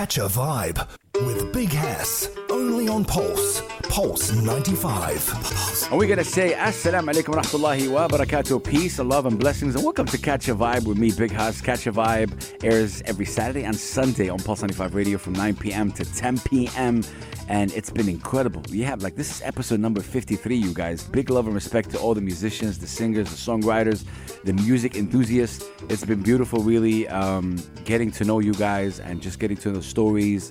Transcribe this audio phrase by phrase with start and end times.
[0.00, 0.88] Catch a vibe
[1.26, 2.30] with Big Hass.
[2.60, 3.62] Only on Pulse.
[3.84, 5.88] Pulse 95.
[5.90, 8.62] And we're going to say Assalamu alaikum wa rahmatullahi wa barakatuh.
[8.62, 9.74] Peace love and blessings.
[9.74, 11.62] And welcome to Catch a Vibe with me, Big Hass.
[11.62, 15.90] Catch a Vibe airs every Saturday and Sunday on Pulse 95 Radio from 9 p.m.
[15.92, 17.02] to 10 p.m.
[17.48, 18.62] And it's been incredible.
[18.70, 21.02] We have, like, this is episode number 53, you guys.
[21.02, 24.04] Big love and respect to all the musicians, the singers, the songwriters,
[24.44, 25.64] the music enthusiasts.
[25.88, 27.56] It's been beautiful, really, um,
[27.86, 30.50] getting to know you guys and just getting to know the stories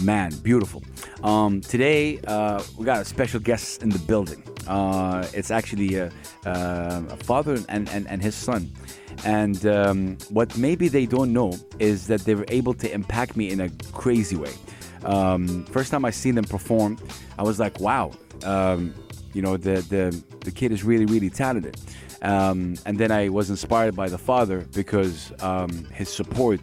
[0.00, 0.82] man, beautiful.
[1.22, 4.42] Um, today, uh, we got a special guest in the building.
[4.66, 6.12] Uh, it's actually a,
[6.46, 8.70] uh, a father and, and, and his son.
[9.24, 13.50] And um, what maybe they don't know is that they were able to impact me
[13.50, 14.52] in a crazy way.
[15.04, 16.98] Um, first time I seen them perform,
[17.38, 18.12] I was like, wow,
[18.44, 18.94] um,
[19.32, 21.76] you know, the, the, the kid is really, really talented.
[22.22, 26.60] Um, and then I was inspired by the father because um, his support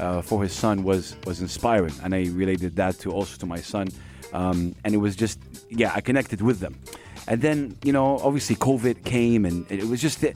[0.00, 3.60] uh, for his son was was inspiring, and I related that to also to my
[3.60, 3.88] son,
[4.32, 5.38] um, and it was just
[5.70, 6.78] yeah, I connected with them,
[7.26, 10.34] and then you know obviously COVID came, and it was just a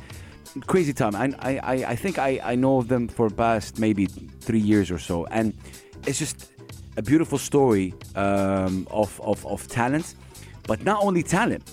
[0.66, 1.14] crazy time.
[1.14, 4.06] I I, I think I, I know of them for past maybe
[4.40, 5.54] three years or so, and
[6.06, 6.50] it's just
[6.96, 10.14] a beautiful story um, of, of of talent,
[10.66, 11.64] but not only talent,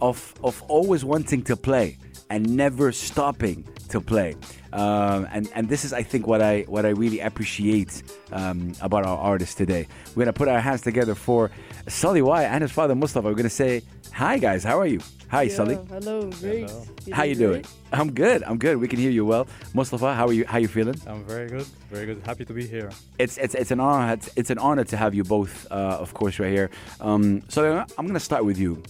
[0.00, 1.96] of of always wanting to play
[2.30, 4.34] and never stopping to play.
[4.76, 9.06] Um, and and this is I think what I what I really appreciate um, about
[9.06, 9.88] our artists today.
[10.14, 11.50] We're gonna put our hands together for
[11.88, 13.26] Soli Y and his father Mustafa.
[13.26, 15.00] We're gonna say hi guys, how are you?
[15.30, 15.74] Hi Yeah, Soli.
[15.88, 16.68] Hello, great.
[16.70, 16.86] Hello.
[17.12, 17.64] How you doing?
[17.90, 18.42] I'm good.
[18.44, 18.76] I'm good.
[18.76, 19.46] We can hear you well.
[19.72, 20.44] Mustafa, how are you?
[20.44, 21.00] How you feeling?
[21.06, 22.20] I'm very good, very good.
[22.26, 22.90] Happy to be here.
[23.18, 24.12] It's it's it's an honor.
[24.12, 26.68] It's, it's an honor to have you both, uh, of course, right here.
[27.00, 28.82] Um, so I'm gonna start with you.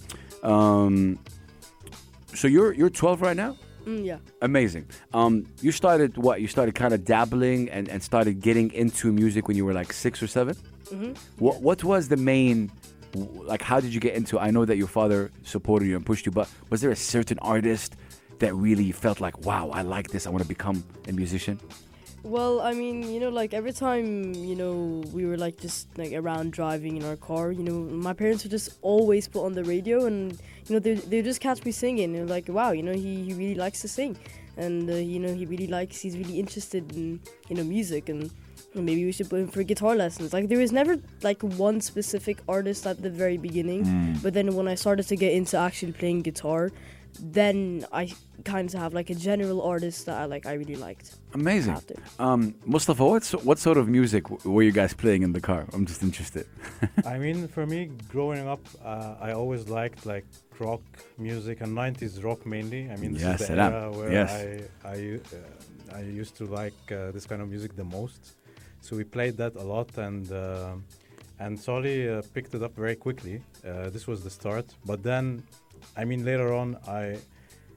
[0.42, 1.18] Um,
[2.34, 3.56] so you're you're 12 right now.
[3.86, 4.18] Mm, yeah.
[4.42, 4.86] Amazing.
[5.14, 6.40] Um, you started what?
[6.40, 9.92] You started kind of dabbling and, and started getting into music when you were like
[9.92, 10.56] six or 7
[10.86, 11.14] Mm-hmm.
[11.38, 12.70] What what was the main?
[13.14, 14.38] Like, how did you get into?
[14.38, 17.38] I know that your father supported you and pushed you, but was there a certain
[17.40, 17.96] artist
[18.38, 20.26] that really felt like, wow, I like this.
[20.26, 21.58] I want to become a musician.
[22.26, 26.12] Well, I mean, you know, like every time, you know, we were like just like
[26.12, 29.62] around driving in our car, you know, my parents would just always put on the
[29.62, 30.32] radio and,
[30.66, 33.32] you know, they they just catch me singing and like, wow, you know, he, he
[33.32, 34.18] really likes to sing.
[34.56, 38.28] And, uh, you know, he really likes, he's really interested in, you know, music and
[38.74, 40.32] maybe we should put him for guitar lessons.
[40.32, 43.84] Like, there was never like one specific artist at the very beginning.
[44.20, 46.72] But then when I started to get into actually playing guitar,
[47.20, 48.12] then I
[48.44, 51.16] kind of have like a general artist that I like, I really liked.
[51.34, 51.74] Amazing.
[51.74, 51.94] After.
[52.18, 55.66] Um, Mustafa, what, what sort of music w- were you guys playing in the car?
[55.72, 56.46] I'm just interested.
[57.06, 60.24] I mean, for me, growing up, uh, I always liked like
[60.58, 60.82] rock
[61.18, 62.90] music and 90s rock mainly.
[62.90, 63.72] I mean, this Yes, is the salam.
[63.72, 64.30] era where Yes.
[64.32, 64.96] I I,
[65.94, 68.20] uh, I used to like uh, this kind of music the most.
[68.80, 70.74] So we played that a lot, and uh,
[71.38, 73.40] and Soli uh, picked it up very quickly.
[73.64, 75.42] Uh, this was the start, but then,
[75.96, 77.18] I mean, later on, I.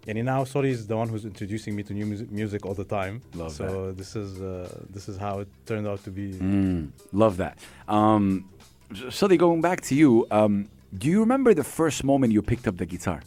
[0.07, 2.85] And now Soli is the one who's introducing me to new music, music all the
[2.85, 3.21] time.
[3.35, 6.33] Love so this is uh, this is how it turned out to be.
[6.33, 7.59] Mm, love that.
[7.87, 8.49] Um,
[8.91, 12.67] S- Soli, going back to you, um, do you remember the first moment you picked
[12.67, 13.21] up the guitar?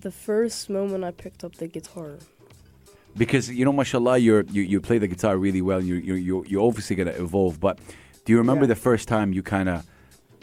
[0.00, 2.18] The first moment I picked up the guitar.
[3.16, 5.82] Because you know, mashallah, you're, you you play the guitar really well.
[5.82, 7.58] You you you you're obviously gonna evolve.
[7.58, 7.78] But
[8.24, 8.68] do you remember Yeah.
[8.74, 9.84] the first time you kind of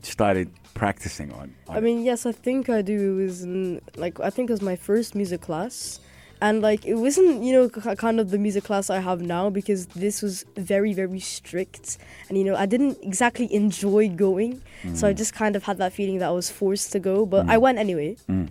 [0.02, 1.54] started practicing on?
[1.68, 3.20] on I mean, yes, I think I do.
[3.20, 6.00] It was in, like I think it was my first music class,
[6.42, 9.88] and like it wasn't you know kind of the music class I have now because
[9.88, 11.98] this was very very strict,
[12.30, 14.62] and you know I didn't exactly enjoy going,
[14.94, 17.50] so I just kind of had that feeling that I was forced to go, but
[17.50, 18.50] I went anyway, Mm.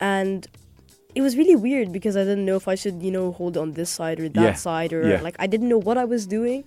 [0.00, 0.46] and.
[1.16, 3.74] It was really weird because I didn't know if I should, you know, hold on
[3.74, 5.20] this side or that Yeah, side, or yeah.
[5.20, 6.64] like I didn't know what I was doing.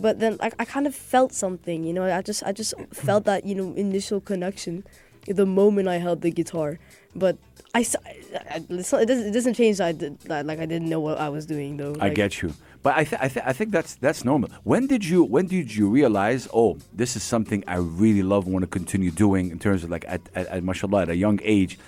[0.00, 2.04] But then, like, I kind of felt something, you know.
[2.04, 4.84] I just, I just felt that, you know, initial connection
[5.26, 6.78] the moment I held the guitar.
[7.14, 7.38] But
[7.74, 11.00] I, not- it, doesn't, it doesn't change that I did, that, like I didn't know
[11.00, 11.94] what I was doing though.
[11.98, 12.52] I Like, get you,
[12.82, 14.50] but I, th- I, th- I think that's that's normal.
[14.64, 16.46] When did you when did you realize?
[16.52, 19.50] Oh, this is something I really love want to continue doing.
[19.50, 21.78] In terms of like at, at, at mashallah at a young age,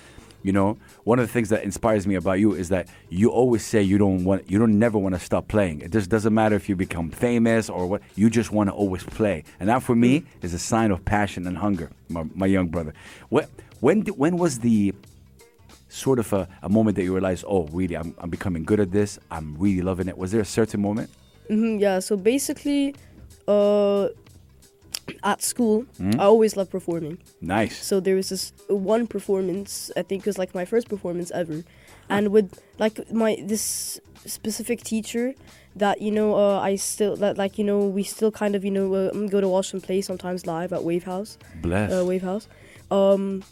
[0.43, 3.65] you know, one of the things that inspires me about you is that you always
[3.65, 5.81] say you don't want you don't never want to stop playing.
[5.81, 8.01] It just doesn't matter if you become famous or what.
[8.15, 11.47] You just want to always play, and that for me is a sign of passion
[11.47, 11.91] and hunger.
[12.09, 12.93] My, my young brother.
[13.29, 13.49] What
[13.79, 14.93] when did, when was the
[15.89, 18.91] sort of a, a moment that you realized, oh, really, I'm, I'm becoming good at
[18.91, 19.19] this.
[19.31, 20.17] I'm really loving it.
[20.17, 21.09] Was there a certain moment?
[21.47, 21.99] hmm yeah.
[21.99, 22.95] So basically,
[23.47, 24.09] uh,
[25.23, 26.19] at school, Mm-hmm.
[26.19, 27.17] I always loved performing.
[27.41, 27.75] Nice.
[27.85, 31.63] So there was this one performance, I think it was like my first performance ever,
[32.09, 32.47] and with
[32.79, 35.33] like my this specific teacher
[35.75, 38.71] that you know uh, I still that like you know we still kind of you
[38.71, 41.91] know uh, go to watch them play sometimes live at Wave House, Bless.
[41.91, 42.47] uh, Wave House.
[42.91, 43.43] Um,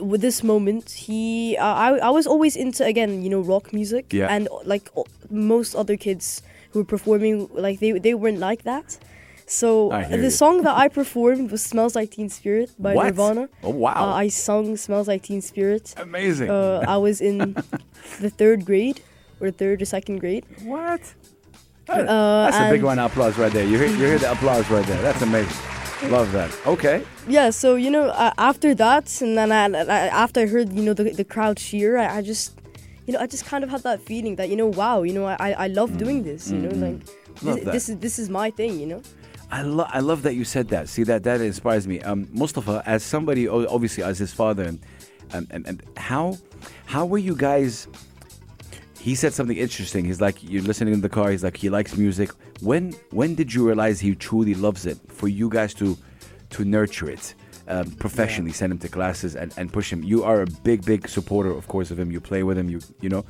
[0.00, 4.12] with this moment, he uh, I I was always into again you know rock music
[4.12, 4.28] Yeah.
[4.30, 8.98] and like o- most other kids who were performing like they they weren't like that.
[9.50, 10.30] So the you.
[10.30, 13.06] song that I performed was "Smells Like Teen Spirit" by what?
[13.06, 13.48] Nirvana.
[13.64, 13.94] Oh wow.
[13.96, 16.50] Uh, I sung "Smells Like Teen Spirit." Amazing.
[16.50, 17.38] Uh, I was in
[18.20, 19.00] the third grade
[19.40, 20.44] or third or second grade.
[20.62, 21.00] what?
[21.88, 23.66] Uh, That's a big one applause right there.
[23.66, 25.02] You hear, you hear the applause right there.
[25.02, 25.56] That's amazing.
[26.08, 26.56] Love that.
[26.64, 27.02] Okay.
[27.26, 30.84] Yeah, so you know, uh, after that, and then I, I, after I heard you
[30.84, 32.56] know the the crowd cheer, I, I just,
[33.06, 35.26] you know, I just kind of had that feeling that you know, wow, you know,
[35.26, 36.52] I I love doing this.
[36.52, 37.02] You know, like
[37.40, 37.54] Mm.
[37.54, 38.78] This, this is this is my thing.
[38.78, 39.02] You know.
[39.52, 40.88] I love I love that you said that.
[40.88, 42.00] See that that inspires me.
[42.00, 44.80] Um, Mustafa, as somebody obviously as his father, and,
[45.32, 46.38] and, and, and how
[46.86, 47.88] how were you guys?
[48.98, 50.04] He said something interesting.
[50.04, 51.30] He's like you're listening in the car.
[51.30, 52.30] He's like he likes music.
[52.60, 54.98] When when did you realize he truly loves it?
[55.08, 55.96] For you guys to
[56.50, 57.34] to nurture it
[57.74, 60.00] um, professionally, send him to classes and, and push him.
[60.12, 62.08] You are a big big supporter, of course, of him.
[62.14, 62.68] You play with him.
[62.74, 63.24] You you know.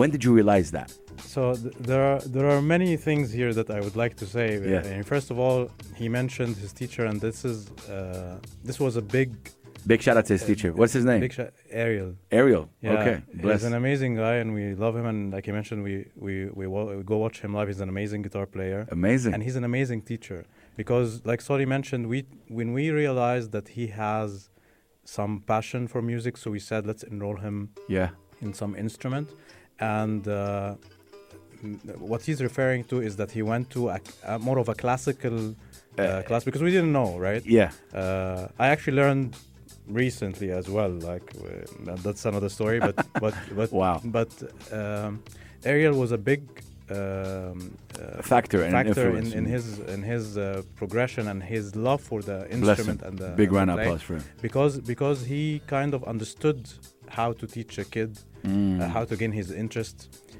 [0.00, 0.88] When did you realize that?
[1.34, 4.46] So th- there are there are many things here that I would like to say.
[4.74, 5.00] Yeah.
[5.00, 5.58] Uh, first of all,
[6.00, 8.38] he mentioned his teacher, and this is uh,
[8.68, 9.30] this was a big
[9.86, 10.72] Big shout out to his teacher.
[10.72, 11.20] What's his name?
[11.20, 11.40] big sh-
[11.70, 12.14] Ariel.
[12.30, 12.68] Ariel.
[12.82, 13.22] Yeah, okay.
[13.34, 13.60] Bless.
[13.60, 15.06] he's an amazing guy, and we love him.
[15.06, 17.68] And like you mentioned, we we we, we go watch him live.
[17.68, 19.34] He's an amazing guitar player, Amazing.
[19.34, 20.44] and he's an amazing teacher.
[20.80, 22.18] Because like Soli mentioned, we
[22.58, 24.28] when we realized that he has
[25.16, 27.56] some passion for music, so we said let's enroll him
[27.96, 28.10] yeah.
[28.44, 29.26] in some instrument
[29.98, 30.74] and uh,
[32.10, 33.98] what he's referring to is that he went to a,
[34.32, 37.70] a more of a classical uh, Uh, class because we didn't know right Yeah.
[38.02, 39.30] uh, i actually learned
[40.04, 43.96] recently as well like uh, that's another story but but but Wow.
[44.18, 44.30] but
[44.78, 45.10] um,
[45.70, 46.40] ariel was a big
[46.90, 49.32] um, uh, factor and factor influence.
[49.32, 49.64] in, in his
[49.94, 54.02] in his uh, progression and his love for the instrument and the Big round applause
[54.02, 54.24] for him.
[54.42, 56.58] because because he kind of understood
[57.08, 58.80] how to teach a kid Mm.
[58.80, 59.96] uh, how to gain his interest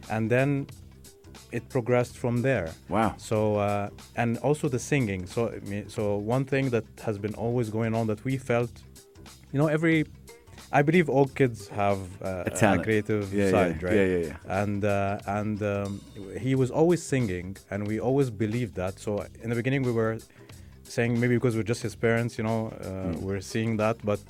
[0.08, 0.66] and then
[1.52, 3.10] it progressed from there Wow.
[3.18, 5.40] so uh, and also the singing so
[5.96, 6.02] so
[6.36, 8.72] one thing that has been always going on that we felt
[9.52, 9.98] you know every
[10.78, 12.84] i believe all kids have uh, A talent.
[12.86, 14.60] creative Yeah, side yeah, right yeah, yeah, yeah.
[14.62, 15.90] and uh, and um,
[16.46, 19.10] he was always singing and we always believed that so
[19.42, 20.16] in the beginning we were
[20.96, 23.20] saying maybe because we're just his parents you know uh, Mm.
[23.26, 24.20] we're seeing that but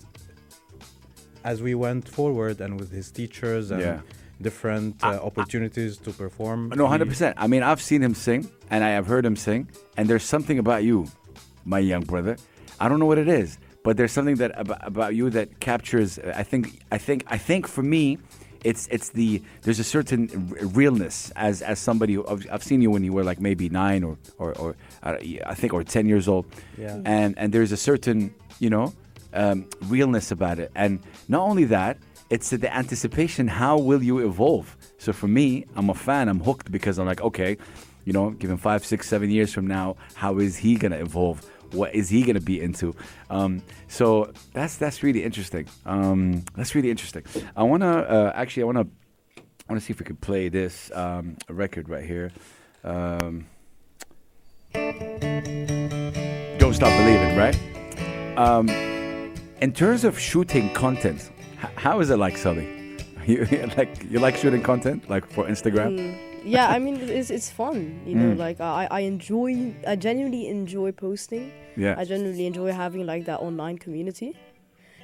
[1.44, 4.00] as we went forward and with his teachers and Yeah.
[4.48, 7.32] different uh, opportunities to perform No, hundred percent.
[7.44, 8.40] I mean, I've seen him sing,
[8.72, 9.60] and I have heard him sing,
[9.96, 10.98] and there's something about you,
[11.74, 12.34] my young brother.
[12.82, 16.18] I don't know what it is, but there's something that about, about you that captures.
[16.18, 16.80] I think.
[16.92, 17.24] I think.
[17.28, 18.18] I think for me,
[18.64, 20.28] it's it's the there's a certain
[20.60, 23.68] r- realness as as somebody who I've, I've seen you when you were like maybe
[23.68, 25.16] nine or or, or uh,
[25.46, 26.44] I think or ten years old,
[26.78, 27.00] Yeah.
[27.04, 28.92] and and there's a certain you know
[29.32, 31.96] um, realness about it, and not only that,
[32.28, 33.48] it's the anticipation.
[33.48, 34.76] How will you evolve?
[34.98, 36.28] So for me, I'm a fan.
[36.28, 37.56] I'm hooked because I'm like, okay,
[38.04, 41.40] you know, given five, six, seven years from now, how is he gonna evolve?
[41.72, 42.94] What is he gonna be into?
[43.30, 45.66] Um, so that's that's really interesting.
[45.86, 47.24] Um, that's really interesting.
[47.56, 48.86] I wanna uh, actually, I wanna,
[49.38, 52.32] I wanna see if we could play this um, record right here.
[52.84, 53.46] Um,
[56.58, 57.56] Don't stop believing, right?
[58.36, 58.68] Um,
[59.60, 61.30] in terms of shooting content,
[61.62, 62.66] h- how is it like, Soli?
[63.26, 63.44] You
[63.76, 65.98] like you like shooting content, like for Instagram?
[65.98, 68.00] Mm, yeah, I mean it's it's fun.
[68.06, 68.38] You know, Mm.
[68.38, 71.52] like I I enjoy I genuinely enjoy posting.
[71.76, 71.94] Yeah.
[71.98, 74.36] I genuinely enjoy having like that online community.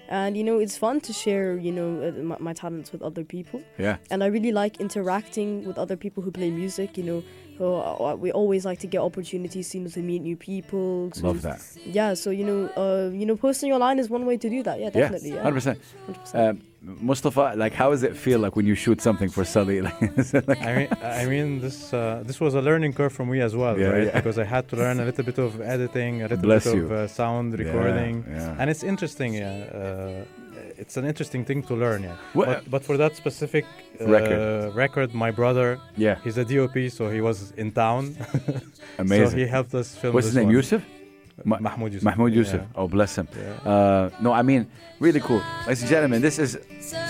[0.08, 3.24] And you know, it's fun to share, you know, uh, my, my talents with other
[3.24, 3.60] people.
[3.76, 3.96] Yeah.
[4.10, 7.22] And I really like interacting with other people who play music, you know.
[7.58, 11.10] So uh, we always like to get opportunities, you know, to meet new people.
[11.10, 11.60] To, Love that.
[11.84, 14.78] Yeah, so you know, uh, you know, posting online is one way to do that.
[14.78, 15.30] Yeah, definitely.
[15.30, 15.78] Yeah, Yeah, hundred percent.
[16.06, 16.34] 100%.
[16.50, 19.80] Um, Mustafa, like, how does it feel like when you shoot something for Soli?
[20.50, 23.54] Like, I mean, I mean, this uh, this was a learning curve for me as
[23.56, 24.06] well, Yeah, right?
[24.06, 24.12] yeah.
[24.20, 26.84] Because I had to learn a little bit of editing, a little Bless bit you.
[26.84, 28.56] of uh, sound recording, yeah.
[28.58, 29.34] and it's interesting.
[29.34, 29.50] Yeah,
[29.80, 30.24] uh,
[30.78, 32.02] it's an interesting thing to learn.
[32.02, 33.64] Yeah, What- but, but for that specific
[34.00, 34.74] uh, Record.
[34.74, 38.02] record, my brother, yeah, he's a DOP, so he was in town.
[38.98, 39.30] amazing.
[39.30, 40.14] So he helped us film.
[40.14, 40.46] What's his name?
[40.46, 40.54] one.
[40.56, 40.82] Yusuf?
[41.44, 42.04] Ma- Mahmoud Yusuf.
[42.04, 42.60] Mahmoud Yusuf.
[42.60, 42.66] Yeah.
[42.74, 43.28] Oh, bless him.
[43.36, 43.70] Yeah.
[43.70, 44.66] Uh, no, I mean,
[45.00, 45.42] really cool.
[45.66, 46.58] Ladies and gentlemen, this is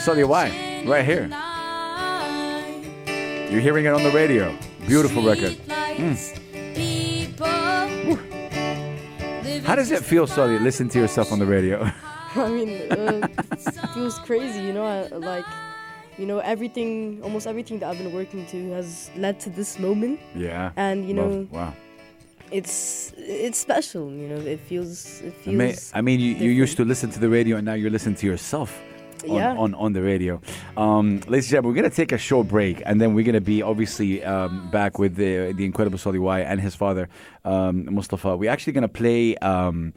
[0.04, 1.28] Soli Y right here.
[3.50, 4.56] You're hearing it on the radio.
[4.87, 5.56] Beautiful record.
[6.75, 7.47] People
[9.42, 11.88] living How does it feel, Soli, listen to yourself on the radio?
[12.35, 14.85] I mean, uh, it feels crazy, you know.
[14.85, 15.45] I, like,
[16.18, 20.21] you know, everything, almost everything that I've been working to has led to this moment,
[20.35, 20.73] yeah.
[20.76, 21.75] and you know, Love- wow.
[22.50, 24.11] It's it's special.
[24.12, 25.75] You know, it feels it I mean.
[25.95, 28.26] I mean you, you used to listen to the radio and now you're listening to
[28.26, 28.81] yourself
[29.29, 29.55] on, Yeah.
[29.57, 30.41] on, on the radio.
[30.76, 33.35] Um, ladies and gentlemen, we're going to take a short break and then we're going
[33.35, 37.09] to be obviously um, back with the, the incredible Soli Y and his father,
[37.47, 38.37] um, Mustafa.
[38.37, 39.95] We're actually going to play um,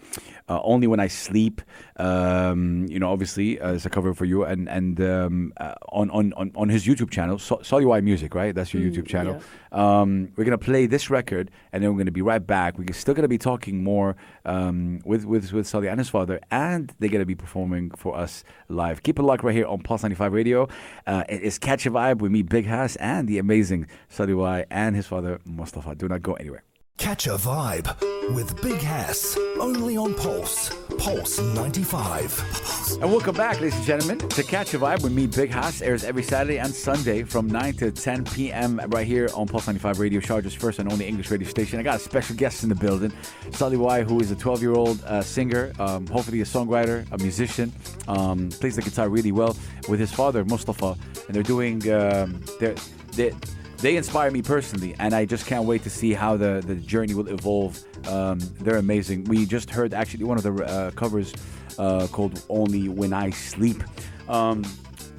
[0.47, 1.61] uh, Only When I Sleep,
[1.97, 6.09] um, you know, obviously uh, as a cover for you and, and um, uh, on,
[6.11, 8.53] on, on, on his YouTube channel, so- Soli Y Music, right?
[8.55, 9.41] That's your Mm, YouTube channel.
[9.71, 12.77] Um, we're gonna play this record, and then we're gonna be right back.
[12.79, 14.15] We're still gonna be talking more
[14.45, 18.43] um, with with with Soli and his father, and they're gonna be performing for us
[18.69, 19.03] live.
[19.03, 20.67] Keep it locked right here on Pulse 95 Radio.
[21.05, 24.65] Uh, it is Catch a Vibe with me, Big Hass, and the amazing Soli Y
[24.71, 25.93] and his father Mustafa.
[25.95, 26.63] Do not go anywhere.
[26.99, 27.95] Catch a vibe
[28.35, 29.37] with Big Hass.
[29.57, 30.69] Only on Pulse.
[30.97, 32.97] Pulse 95.
[33.01, 35.81] And welcome back, ladies and gentlemen, to Catch a Vibe with me, Big Hass.
[35.81, 38.81] Airs every Saturday and Sunday from 9 to 10 p.m.
[38.89, 41.79] right here on Pulse 95 Radio, Sharjah's first and only English radio station.
[41.79, 43.13] I got a special guest in the building,
[43.51, 47.71] Soli Y, who is a 12-year-old uh, singer, um, hopefully a songwriter, a musician,
[48.09, 49.55] um, plays the guitar really well
[49.87, 52.75] with his father, Mustafa, and they're doing, um, they're,
[53.13, 53.33] they
[53.81, 57.13] they inspire me personally, and I just can't wait to see how the, the journey
[57.13, 57.79] will evolve.
[58.07, 59.25] Um, they're amazing.
[59.25, 61.33] We just heard actually one of the uh, covers
[61.77, 63.83] uh, called "Only When I Sleep."
[64.27, 64.63] Um,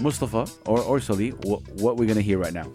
[0.00, 2.70] Mustafa or or Soli, what what we're gonna hear right now?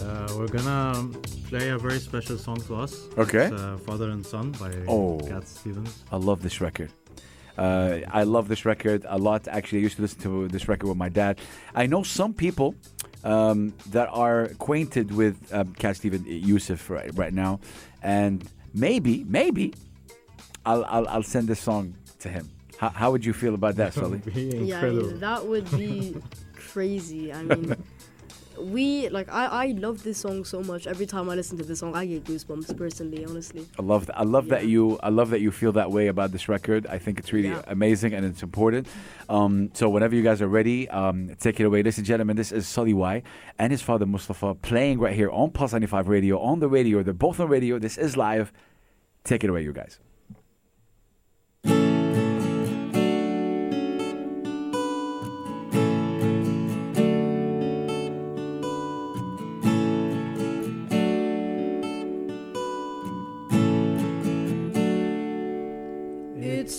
[0.00, 1.08] Uh, we're gonna
[1.48, 3.08] play a very special song to us.
[3.16, 3.46] Okay.
[3.46, 5.18] It's, uh, Father and Son by Oh.
[5.20, 6.02] Cat Stevens.
[6.12, 6.90] I love this record.
[7.56, 9.48] Uh, I love this record a lot.
[9.48, 11.40] Actually, I used to listen to this record with my dad.
[11.74, 12.74] I know some people
[13.26, 17.58] um, that are acquainted with um, Cat Steven Yusuf right, right now,
[18.02, 19.74] and maybe, maybe,
[20.64, 22.48] I'll, I'll, I'll send this song to him.
[22.78, 24.18] How, how would you feel about that, Soli?
[24.18, 25.18] Be Yeah, incredible.
[25.18, 26.16] that would be
[26.54, 27.32] crazy.
[27.32, 27.74] I mean,
[28.60, 30.86] we like I I love this song so much.
[30.86, 32.76] Every time I listen to this song, I get goosebumps.
[32.76, 33.66] Personally, honestly.
[33.78, 34.18] I love that.
[34.18, 36.86] I love that you I love that you feel that way about this record.
[36.86, 37.62] I think it's really Yeah.
[37.66, 38.86] amazing and it's important.
[39.28, 42.36] Um, so whenever you guys are ready, um, take it away, ladies and gentlemen.
[42.36, 43.22] This is Soli Y
[43.58, 47.02] and his father Mustafa playing right here on Pulse 95 Radio on the radio.
[47.02, 47.78] They're both on radio.
[47.78, 48.52] This is live.
[49.24, 49.98] Take it away, you guys.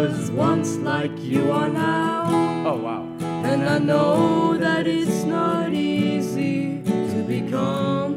[0.00, 2.24] was once like you are now,
[2.66, 3.02] Oh wow.
[3.20, 8.12] and I know that it's not easy to be calm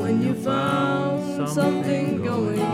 [0.00, 2.71] when you found something going on.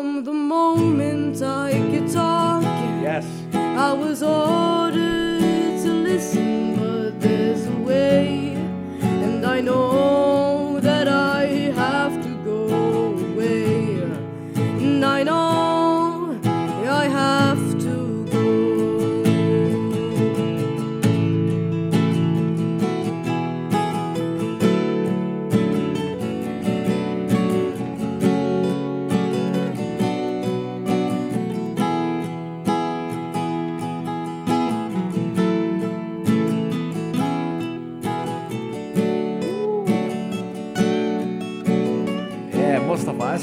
[0.00, 3.26] From the moment I get talking, Yes.
[3.52, 4.79] I was ordered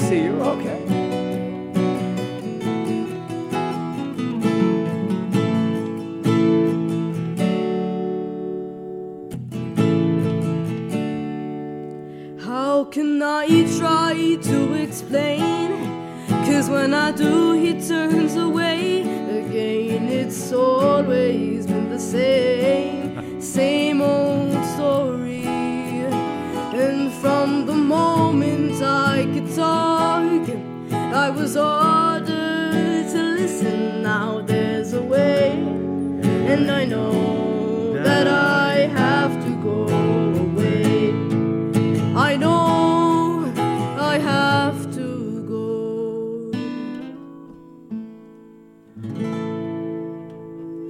[0.08, 0.42] see you.
[0.42, 0.80] Okay.
[12.40, 13.48] How can I
[13.78, 15.68] try to explain?
[16.46, 20.08] Cause when I do, he turns away again.
[20.08, 25.44] It's always been the same, same old story.
[26.84, 29.47] And from the moment I could
[31.30, 34.04] was ordered to listen.
[34.04, 35.52] Now there's a way,
[36.54, 39.80] and I know that I have to go
[40.46, 41.12] away.
[42.16, 43.52] I know
[44.14, 45.08] I have to
[45.54, 46.52] go.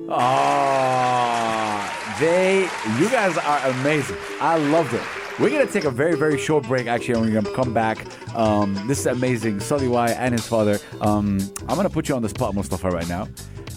[0.09, 2.69] Ah, they,
[2.99, 4.17] you guys are amazing.
[4.39, 5.26] I loved it.
[5.39, 7.97] We're gonna take a very, very short break actually, and we're gonna come back.
[8.35, 9.59] Um, this is amazing.
[9.59, 10.79] Soli Y and his father.
[10.99, 13.27] Um, I'm gonna put you on the spot, Mustafa, right now.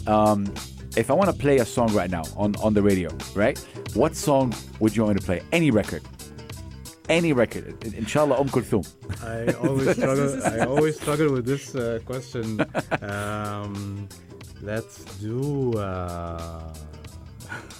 [0.06, 0.52] Um,
[0.96, 3.58] if I want to play a song right now on, on the radio, right?
[3.94, 5.42] What song would you want me to play?
[5.52, 6.02] Any record.
[7.08, 7.84] Any record.
[7.84, 8.84] In- Inshallah, Umm Kulthum.
[9.22, 10.46] I always struggle.
[10.46, 12.64] I always struggle with this uh, question.
[13.02, 14.08] Um,
[14.62, 15.74] let's do.
[15.74, 16.72] Uh,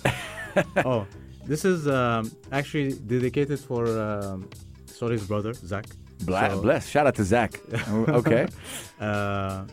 [0.84, 1.06] oh,
[1.50, 4.48] this is um, actually dedicated for um,
[4.86, 5.86] Soli's brother Zach.
[6.28, 6.82] Bla- So, bless.
[6.92, 7.52] Shout out to Zach.
[8.20, 8.44] okay.
[9.00, 9.64] Uh,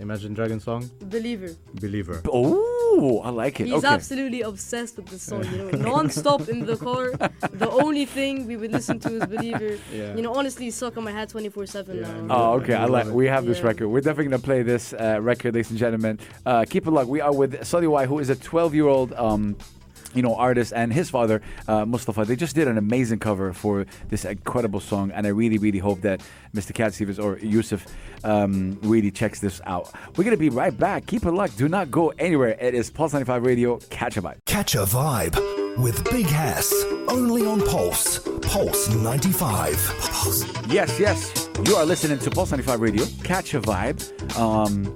[0.00, 1.50] Imagine Dragon song, Believer.
[1.84, 2.20] Believer.
[2.28, 3.66] Oh, I like it.
[3.68, 3.94] He's okay.
[3.94, 7.06] absolutely obsessed with this song, you know, non-stop in the car.
[7.62, 9.72] The only thing we would listen to is Believer.
[9.92, 10.16] Yeah.
[10.16, 12.34] You know, honestly, it's stuck on my head 24/7 Yeah, now.
[12.34, 12.74] Oh, okay.
[12.74, 13.06] I We like.
[13.06, 13.12] it.
[13.22, 13.86] We have this record.
[13.92, 16.14] We're definitely gonna play this uh, record, ladies and gentlemen.
[16.44, 17.08] Uh, keep it locked.
[17.16, 19.12] We are with Soli Y, who is a 12-year-old.
[19.14, 19.56] Um,
[20.14, 23.86] you know, artist and his father, uh, Mustafa, they just did an amazing cover for
[24.08, 26.20] this incredible song, and I really, really hope that
[26.54, 26.74] Mr.
[26.74, 27.86] Cat Stevens or Yusuf
[28.22, 29.92] um, really checks this out.
[30.16, 31.06] We're gonna be right back.
[31.06, 31.58] Keep it locked.
[31.58, 32.56] Do not go anywhere.
[32.60, 33.78] It is Pulse 95 Radio.
[33.90, 34.38] Catch a vibe.
[34.46, 35.36] Catch a vibe
[35.78, 36.72] with Big Hass.
[37.08, 38.20] Only on Pulse.
[38.42, 39.74] Pulse 95.
[40.00, 40.66] Pulse.
[40.68, 41.48] Yes, yes.
[41.66, 43.04] You are listening to Pulse 95 Radio.
[43.22, 44.38] Catch a vibe.
[44.38, 44.92] Um,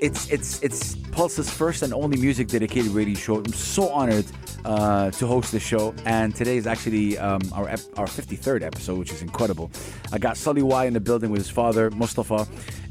[0.00, 3.36] it's it's it's Pulse's first and only music dedicated radio show.
[3.38, 4.24] I'm so honored
[4.64, 8.98] uh, to host the show, and today is actually um, our ep- our 53rd episode,
[8.98, 9.70] which is incredible.
[10.12, 12.46] I got Soli Y in the building with his father, Mustafa.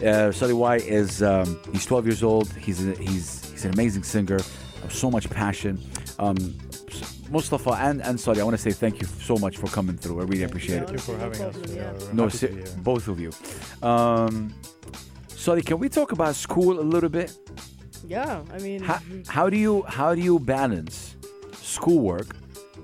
[0.06, 2.52] Uh, Soli Y is um, he's 12 years old.
[2.54, 4.40] He's a, he's he's an amazing singer.
[4.90, 5.80] So much passion.
[6.20, 6.58] Um,
[7.30, 10.22] Mustafa and, and Soli, I want to say thank you so much for coming through.
[10.22, 10.88] I really appreciate it.
[10.88, 11.56] Thank you for having us.
[11.74, 11.92] yeah.
[12.14, 12.72] No, happy se- to be here.
[12.84, 13.32] both of you.
[15.38, 17.32] Sorry, can we talk about school a little bit?
[18.08, 21.16] Yeah, I mean, How, how do you how do you balance
[21.62, 22.28] schoolwork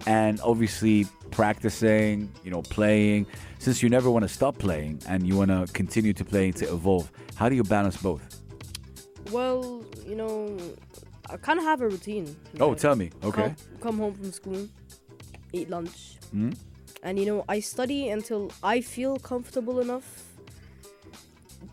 [0.05, 3.25] and obviously practicing, you know, playing?
[3.59, 6.65] Since you never want to stop playing and you want to continue to play to
[6.73, 8.23] evolve, how do you balance both?
[9.31, 10.57] well, you know,
[11.29, 12.35] I kind of have a routine.
[12.59, 12.75] Oh, know.
[12.75, 13.09] tell me.
[13.23, 13.55] Okay.
[13.55, 14.67] Come, come home from school,
[15.53, 16.51] eat lunch, Hmm?
[17.03, 20.07] and you know, I study until I feel comfortable enough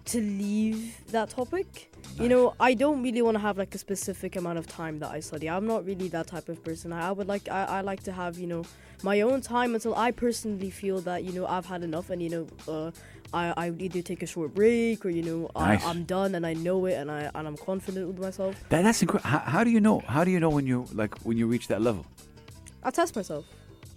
[0.07, 1.92] to leave that topic.
[2.18, 5.11] You know, I don't really want to have like a specific amount of time that
[5.11, 5.48] I study.
[5.48, 6.92] I'm not really that type of person.
[6.92, 8.64] I, I would like I, I like to have you know
[9.03, 12.29] my own time until I personally feel that you know I've had enough, and you
[12.29, 12.90] know uh,
[13.33, 15.85] I I would either take a short break or you know Nice.
[15.85, 18.55] I, I'm done and I know it and I and I'm confident with myself.
[18.68, 19.31] That, that's incredible.
[19.31, 20.00] How, how do you know?
[20.00, 22.05] How do you know when you like when you reach that level?
[22.83, 23.46] I test myself.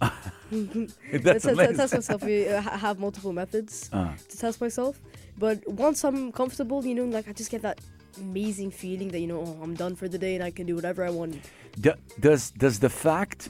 [0.50, 1.76] That's I test, amazing.
[1.76, 2.22] test myself.
[2.24, 5.00] We uh, have multiple methods Uh, to test myself,
[5.38, 7.80] but once I'm comfortable, you know, like I just get that
[8.20, 10.74] amazing feeling that you know oh, I'm done for the day and I can do
[10.76, 11.36] whatever I want.
[11.80, 13.48] Do- does does the fact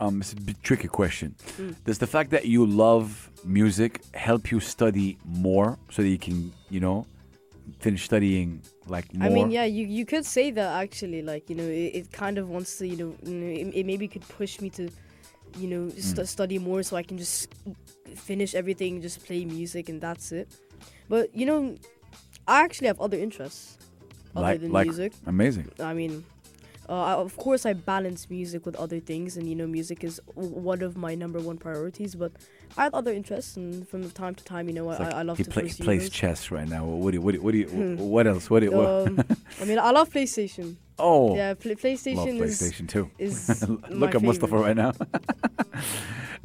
[0.00, 1.74] um it's a bit tricky question Mm.
[1.84, 6.52] does the fact that you love music help you study more so that you can
[6.70, 7.06] you know
[7.80, 11.56] finish studying like more I mean, yeah, you you could say that actually, like you
[11.56, 14.68] know, it, it kind of wants to, you know, it, it maybe could push me
[14.78, 14.90] to,
[15.58, 17.48] you know, st- study more so I can just
[18.14, 20.48] finish everything, just play music and that's it.
[21.08, 21.76] But you know,
[22.46, 23.78] I actually have other interests
[24.34, 25.12] other like than like music.
[25.26, 26.24] amazing I mean,
[26.88, 30.20] uh, I, of course, I balance music with other things, and you know, music is
[30.34, 32.14] w- one of my number one priorities.
[32.14, 32.32] But
[32.76, 35.38] I have other interests, and from time to time, you know, I, like I love
[35.38, 36.10] he, to play, he pursue plays those.
[36.10, 36.84] chess right now.
[36.84, 38.50] What do you what do you, what, do you, what else?
[38.50, 39.08] What do you, what?
[39.08, 39.24] Um,
[39.60, 40.76] I mean, I love PlayStation.
[40.98, 41.34] oh.
[41.36, 43.10] Yeah, play, love PlayStation, PlayStation too.
[43.18, 44.92] is is look my at Mustafa right now.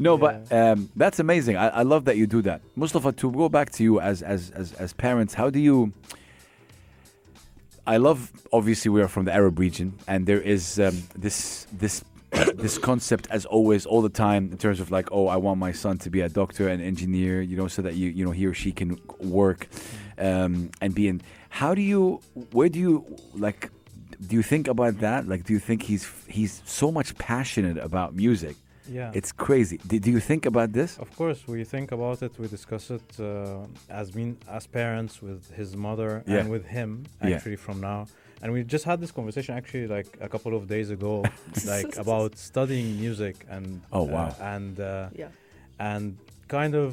[0.01, 1.57] No but um, that's amazing.
[1.57, 2.61] I, I love that you do that.
[2.77, 5.91] Mustafa to go back to you as as as, as parents how do you
[7.89, 12.03] I love obviously we are from the Arab region and there is um, this this
[12.53, 15.71] this concept as always all the time in terms of like oh I want my
[15.71, 18.45] son to be a doctor and engineer you know so that you you know he
[18.45, 19.67] or she can work
[20.19, 21.23] um, and be in.
[21.49, 22.21] How do you
[22.51, 23.71] where do you like
[24.27, 25.27] do you think about that?
[25.27, 28.55] Like do you think he's he's so much passionate about music
[28.97, 29.11] Yeah.
[29.19, 32.31] it's crazy do, do you think about this Of course, we think about it.
[32.43, 36.39] We discuss it uh, as being as parents with his mother Yeah.
[36.39, 36.89] and with him
[37.21, 37.35] Yeah.
[37.35, 37.99] actually from now.
[38.41, 41.13] And we just had this conversation actually like a couple of days ago,
[41.73, 43.65] like about studying music and
[43.97, 44.29] Oh, wow.
[44.39, 45.31] uh, and uh, Yeah,
[45.89, 46.05] and
[46.57, 46.89] kind of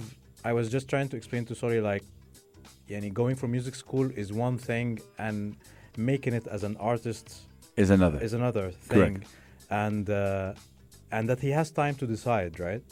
[0.51, 2.05] I was just trying to explain to sorry like
[2.93, 4.89] yani going for music school is one thing
[5.27, 5.39] and
[6.13, 7.27] making it as an artist
[7.85, 8.19] Is another.
[8.29, 8.89] is another Correct.
[8.89, 9.15] thing
[9.87, 10.53] and uh,
[11.13, 12.83] and that he has time to decide right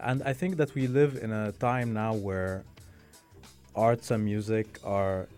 [0.00, 2.64] and i think that we live in a time now where
[3.74, 5.28] arts and music are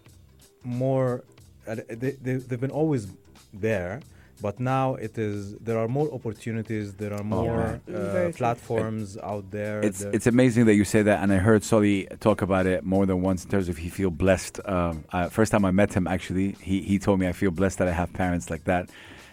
[0.64, 1.24] more
[1.66, 3.08] uh, they, they, they've been always
[3.52, 4.00] there
[4.42, 8.38] but now it is there are more opportunities there are more Yeah, uh, very true.
[8.38, 12.06] platforms out there It's There- it's amazing that you say that, and I heard Soli
[12.20, 14.60] talk about it more than once in terms of he feel blessed.
[14.66, 17.78] Um, uh, first time I met him, actually, he he told me I feel blessed
[17.78, 18.90] that I have parents like that.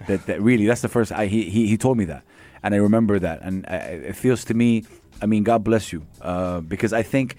[0.08, 2.24] That that really, that's the first I he he, he told me that,
[2.64, 4.86] and I remember that, and uh, it feels to me.
[5.22, 7.36] I mean, God bless you, uh, because I think.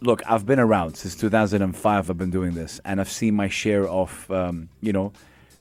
[0.00, 2.10] Look, I've been around since 2005.
[2.10, 5.14] I've been doing this, and I've seen my share of, um, you know,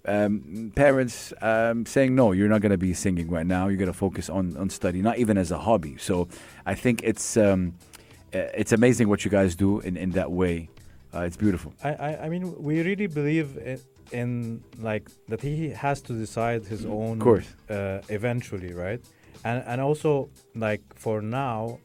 [0.05, 3.91] um, parents um, saying no you're not going to be singing right now you're going
[3.91, 6.27] to focus on, on study not even as a hobby so
[6.65, 7.73] i think it's um,
[8.33, 10.69] uh, it's amazing what you guys do in, in that way
[11.13, 13.57] uh, it's beautiful I, I, I mean, we really believe
[14.11, 17.13] in, like that he has to decide his own.
[17.13, 17.47] Of course.
[17.69, 19.01] Uh, eventually, right?
[19.43, 21.79] And and also like for now,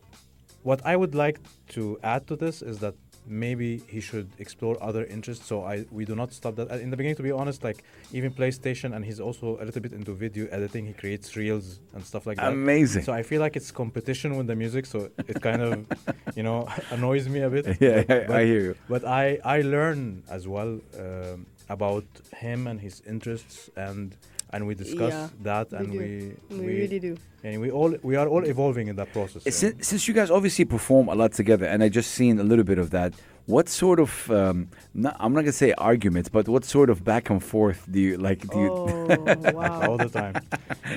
[0.63, 1.39] what I would like
[1.75, 2.95] to add to this is that
[3.31, 5.47] maybe he should explore other interests.
[5.47, 6.71] So I we do not stop that.
[6.81, 9.93] In the beginning, to be honest, like even PlayStation, and he's also a little bit
[9.93, 10.87] into video editing.
[10.87, 12.53] He creates reels and stuff like that.
[12.53, 15.87] amazing So I feel like it's competition with the music, so it kind of,
[16.37, 17.65] you know, annoys me a bit.
[17.81, 22.05] yeah But- I, I hear you but I I learn as well um, about
[22.37, 24.17] him and his interests and
[24.51, 25.99] and we discuss Yeah, that and do.
[25.99, 27.17] we We really do.
[27.45, 29.43] and we all we are all evolving in that process.
[29.55, 32.65] since, since you guys obviously perform a lot together and i just seen a little
[32.65, 33.13] bit of that
[33.48, 37.04] what sort of um, not, i'm not going to say arguments but what sort of
[37.04, 39.82] back and forth do you like do you Oh wow.
[39.90, 40.36] all the time.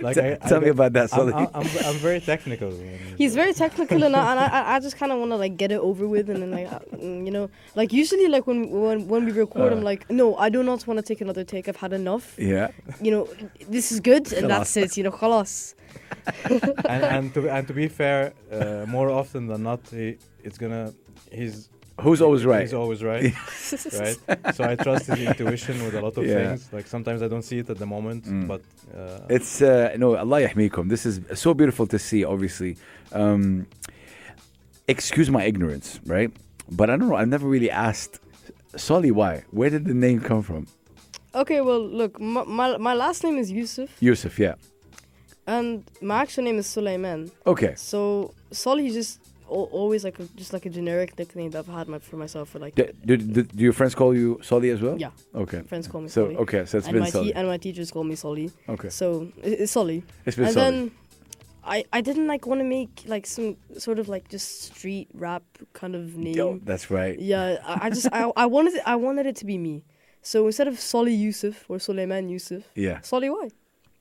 [0.07, 1.33] Like T- I, I tell me get- about that I'm, Solly.
[1.41, 2.71] I'm, I'm, I'm very technical.
[2.71, 5.55] when- He's very technical, and I, and I, I just kind of want to like
[5.63, 7.47] get it over with, and then like, uh, mm, you know,
[7.81, 9.91] like usually like when when when we record, I'm Uh.
[9.91, 11.65] like, no, I do not want to take another take.
[11.71, 12.27] I've had enough.
[12.55, 12.69] yeah
[13.05, 13.23] You know,
[13.77, 14.91] this is good, and that's it.
[14.99, 15.53] You know, خلاص.
[16.95, 18.21] and and to and to be fair,
[18.53, 20.07] uh, more often than not, he
[20.47, 20.93] it's gonna
[21.33, 21.57] he's
[22.04, 23.24] who's always right He's always right,
[24.04, 24.18] right?
[24.58, 26.36] So I trust his intuition with a lot of Yeah.
[26.38, 26.62] things.
[26.78, 28.48] Like sometimes I don't see it at the moment, Mm.
[28.52, 28.62] but
[28.98, 30.90] uh, It's uh, no Allah yahmikum.
[30.90, 32.22] This is so beautiful to see.
[32.34, 32.72] Obviously,
[33.22, 33.68] um,
[34.88, 36.32] excuse my ignorance, right?
[36.80, 37.16] But I don't know.
[37.22, 38.20] I've never really asked
[38.76, 39.44] Soli why.
[39.52, 40.68] Where did the name come from?
[41.34, 44.56] Okay, well, look, my, my my last name is Yusuf, Yusuf, yeah.
[45.48, 47.32] and my actual name is Suleiman.
[47.46, 51.68] Okay, So Soli just al- always like a, just like a generic nickname that I've
[51.68, 54.70] had my, for myself for like do, do, do, do your friends call you Soli
[54.70, 54.98] as well?
[54.98, 55.12] yeah.
[55.36, 55.62] Okay.
[55.64, 56.38] Friends call me So Soli.
[56.38, 57.34] okay, so it's and been Soli.
[57.34, 58.52] and my teachers call me Soli.
[58.70, 60.04] okay, So it- it's Soli.
[60.26, 60.72] it's been and Soli.
[60.72, 60.92] then
[61.64, 65.44] I I didn't like want to make like some sort of like just street rap
[65.74, 66.34] kind of name.
[66.36, 67.20] Yo, that's right.
[67.20, 69.84] Yeah, I, I just I, I wanted it, I wanted it to be me.
[70.24, 73.50] So instead of Soli Yusuf or Suleiman Yusuf, Yeah, Soli Y.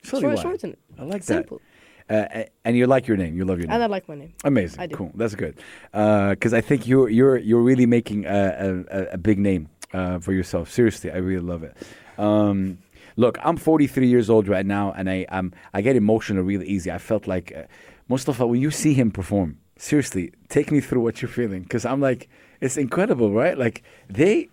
[0.02, 0.22] Soli.
[0.22, 0.42] Short, why?
[0.42, 0.78] shorten it.
[0.98, 1.58] I like Simple.
[1.58, 1.64] that.
[2.10, 3.36] Uh, and you like your name.
[3.36, 3.74] You love your name.
[3.74, 4.32] And I like my name.
[4.44, 4.80] Amazing.
[4.80, 4.96] I do.
[4.96, 5.12] Cool.
[5.14, 5.54] That's good.
[5.92, 10.32] Because I think you're you're you're really making a, a, a big name uh, for
[10.32, 10.70] yourself.
[10.70, 11.76] Seriously, I really love it.
[12.18, 12.78] Um,
[13.16, 16.90] look, I'm 43 years old right now, and I I'm, I get emotional really easy.
[16.90, 17.62] I felt like uh,
[18.08, 19.58] Mustafa when you see him perform.
[19.76, 22.28] Seriously, take me through what you're feeling because I'm like,
[22.60, 23.56] it's incredible, right?
[23.56, 24.48] Like they.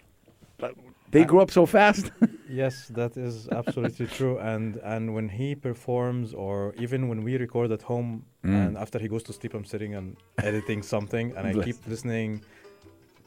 [0.61, 0.75] like,
[1.11, 2.11] They I- grow up so fast.
[2.49, 4.37] yes, that is absolutely true.
[4.39, 8.67] And and when he performs, or even when we record at home, Mm.
[8.67, 11.65] and after he goes to sleep, I'm sitting and editing something, and I Bless.
[11.65, 12.41] keep listening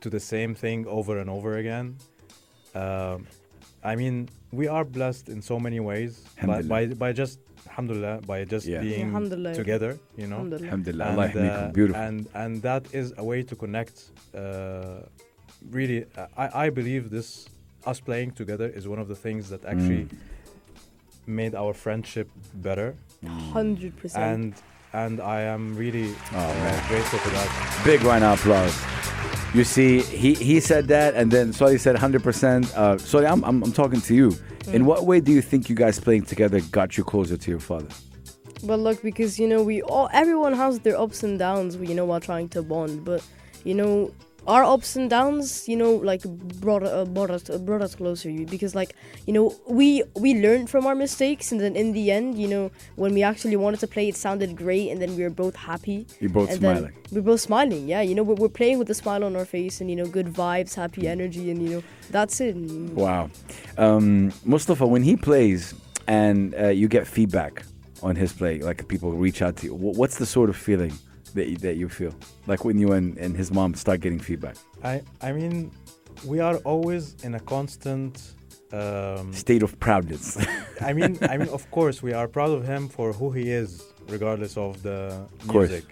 [0.00, 1.96] to the same thing over and over again.
[2.74, 3.26] Um,
[3.84, 8.44] I mean, we are blessed in so many ways by, by by just alhamdulillah by
[8.44, 8.80] just Yeah.
[8.82, 9.54] being Alhamdulillah.
[9.54, 10.36] together, you know.
[10.40, 10.64] Alhamdulillah.
[10.64, 11.06] Alhamdulillah.
[11.10, 12.02] and, Allah uh, Beautiful.
[12.06, 13.96] and and that is a way to connect
[14.34, 15.00] uh,
[15.76, 17.28] really uh, I, I believe this
[17.86, 20.16] us playing together is one of the things that actually Mm.
[21.26, 22.94] made our friendship better
[23.52, 24.24] Hundred percent.
[24.24, 24.54] and
[24.92, 26.88] and I am really Oh, uh, man.
[26.88, 28.76] grateful for that Big round of applause.
[29.54, 32.72] You see, he, he said that, and then Soli said 100%.
[32.76, 34.36] Uh, Soli, I'm, I'm, I'm talking to you.
[34.72, 37.58] In what way do you think you guys playing together got you closer to your
[37.60, 37.88] father?
[38.64, 42.04] But look, because you know, we all everyone has their ups and downs, you know,
[42.04, 43.04] while trying to bond.
[43.04, 43.24] But
[43.64, 44.12] you know,
[44.46, 48.30] our ups and downs, you know, like brought uh, brought us uh, brought us closer.
[48.30, 48.94] You because like
[49.26, 52.70] you know, we we learned from our mistakes, and then in the end, you know,
[52.96, 56.06] when we actually wanted to play, it sounded great, and then we were both happy.
[56.20, 56.92] You're both smiling.
[57.12, 58.00] We're both smiling, yeah.
[58.00, 60.26] You know, we're, we're playing with a smile on our face, and you know, good
[60.26, 62.56] vibes, happy energy, and you know, that's it.
[62.56, 63.30] Wow.
[63.78, 65.74] Um, Mustafa, when he plays
[66.06, 67.64] and uh, you get feedback
[68.02, 70.92] on his play, like people reach out to you, what's the sort of feeling
[71.34, 72.14] that you, that you feel?
[72.46, 74.56] Like when you and, and his mom start getting feedback?
[74.82, 75.70] I I mean
[76.24, 78.34] we are always in a constant.
[78.72, 80.38] Um, State of proudness.
[80.80, 83.82] I mean, I mean, of course, we are proud of him for who he is,
[84.08, 85.84] regardless of the music.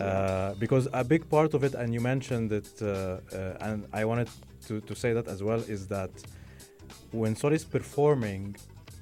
[0.00, 4.04] Uh, because a big part of it, and you mentioned it, uh, uh, and I
[4.04, 4.28] wanted
[4.66, 6.10] to, to say that as well, is that
[7.12, 8.56] when Sol is performing,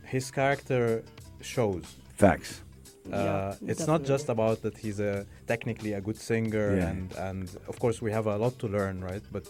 [0.05, 1.03] his character
[1.41, 1.85] shows.
[2.17, 2.63] Facts.
[3.09, 6.89] Yeah, Uh, it's not just about that he's a technically a good singer, Yeah.
[6.91, 9.23] and and of course we have a lot to learn, right?
[9.33, 9.45] But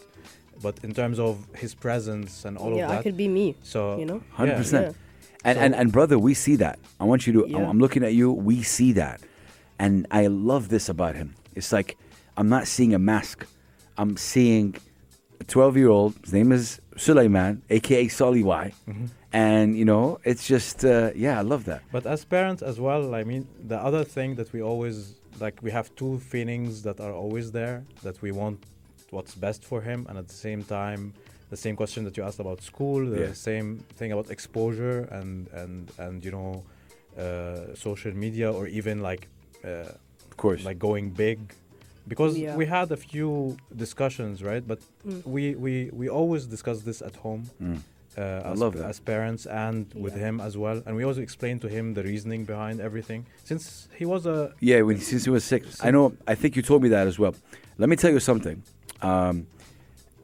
[0.62, 3.54] but in terms of his presence and all yeah, of that, I could be me.
[3.62, 4.20] so You know.
[4.32, 4.58] Hundred Yeah.
[4.62, 4.86] percent.
[4.86, 4.92] Yeah.
[5.44, 6.78] And, So- and and brother, we see that.
[7.00, 7.40] I want you to.
[7.48, 7.68] Yeah.
[7.70, 8.32] I'm looking at you.
[8.32, 9.20] We see that,
[9.78, 11.34] and I love this about him.
[11.54, 11.96] It's like
[12.36, 13.46] I'm not seeing a mask.
[13.96, 14.74] I'm seeing
[15.40, 16.14] a 12 year old.
[16.24, 19.06] His name is Suleiman, aka Solly Y, Mm-hmm.
[19.34, 21.82] And you know, it's just uh, yeah, I love that.
[21.92, 23.42] But as parents as well, I mean,
[23.72, 24.96] the other thing that we always
[25.40, 28.58] like, we have two feelings that are always there that we want
[29.10, 31.12] what's best for him, and at the same time,
[31.50, 33.32] the same question that you asked about school, the Yeah.
[33.50, 33.68] same
[33.98, 36.50] thing about exposure and and and you know,
[37.22, 39.22] uh, social media or even like,
[39.64, 39.68] uh,
[40.30, 41.38] Of course, like going big.
[42.06, 42.56] Because Yeah.
[42.60, 44.64] we had a few discussions, right?
[44.72, 45.22] But Mm.
[45.34, 47.80] we, we, we always discuss this at home Mm.
[48.18, 48.88] Uh, I as, love that.
[48.90, 50.28] as parents and with Yeah.
[50.28, 50.82] him as well.
[50.86, 53.26] And we also explained to him the reasoning behind everything.
[53.44, 55.62] Since he was a Yeah, when since he was six.
[55.84, 56.12] I know.
[56.26, 57.34] I think you told me that as well.
[57.78, 58.62] Let me tell you something.
[59.02, 59.46] Um,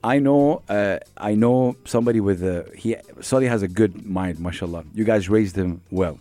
[0.02, 0.62] I know.
[0.68, 2.70] Uh, I know somebody with a.
[2.74, 4.84] He Sadi has a good mind, mashallah.
[4.94, 6.18] You guys raised him well,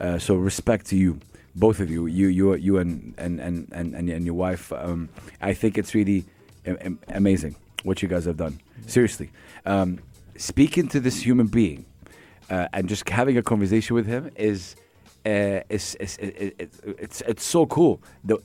[0.00, 1.20] uh, so respect to you,
[1.54, 2.04] both of you.
[2.06, 4.70] You, you, you, and and and and, and, and your wife.
[4.72, 5.08] Um,
[5.40, 6.24] I think it's really
[6.66, 8.60] am- am- amazing what you guys have done.
[8.86, 9.30] Seriously,
[9.64, 10.00] um,
[10.36, 11.86] speaking to this human being
[12.50, 14.76] uh, and just having a conversation with him is
[15.26, 18.02] uh, is, is, it, it, it, it's it's so cool.
[18.24, 18.36] The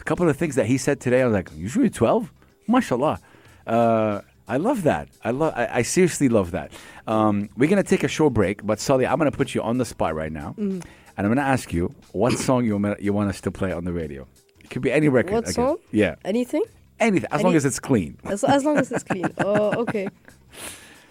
[0.00, 2.32] a couple of things that he said today, I was like, usually 12?
[2.68, 3.18] Mashallah."
[3.66, 5.08] Uh, I love that.
[5.24, 5.52] I love.
[5.56, 6.72] I, I seriously love that.
[7.06, 9.84] Um, we're gonna take a short break, but Soli, I'm gonna put you on the
[9.84, 10.80] spot right now, Mm-hmm.
[11.16, 13.84] and I'm gonna ask you what song you want you want us to play on
[13.84, 14.26] the radio.
[14.64, 15.34] It could be any record.
[15.34, 15.76] What song?
[15.90, 16.62] Yeah, Anything?
[17.00, 18.16] anything as long as it's clean.
[18.24, 19.26] As, as long as it's clean.
[19.38, 20.08] Oh, okay.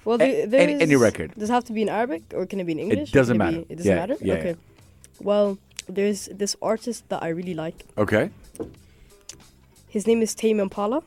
[0.08, 1.30] Well, A- there, there any- any record.
[1.40, 3.10] Does it have to be in Arabic or can it be in English?
[3.12, 3.62] Or doesn't it matter.
[3.62, 4.18] Be, it doesn't Yeah, matter.
[4.30, 4.56] yeah, okay.
[5.30, 5.58] Well,
[5.98, 7.78] there's this artist that I really like.
[7.98, 8.30] Okay,
[9.90, 11.02] His name is Tame Impala.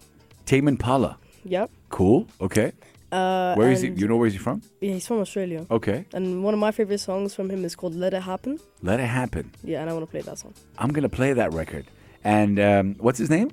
[0.47, 1.17] Tame Impala.
[1.45, 1.71] Yep.
[1.91, 2.27] Cool.
[2.41, 2.73] Okay.
[3.13, 3.89] Uh, Where is he?
[4.01, 4.63] You know where is he from?
[4.81, 5.67] Yeah, he's from Australia.
[5.71, 6.05] Okay.
[6.13, 9.07] And one of my favorite songs from him is called "Let It Happen." Let it
[9.21, 9.45] happen.
[9.65, 10.55] Yeah, and I want to play that song.
[10.79, 11.85] I'm gonna play that record.
[12.23, 13.49] And um, what's his name?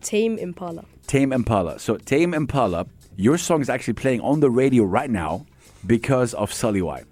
[0.00, 0.84] Tame Impala.
[1.06, 1.78] Tame Impala.
[1.78, 5.46] So Tame Impala, your song is actually playing on the radio right now
[5.86, 7.04] because of Soli Y.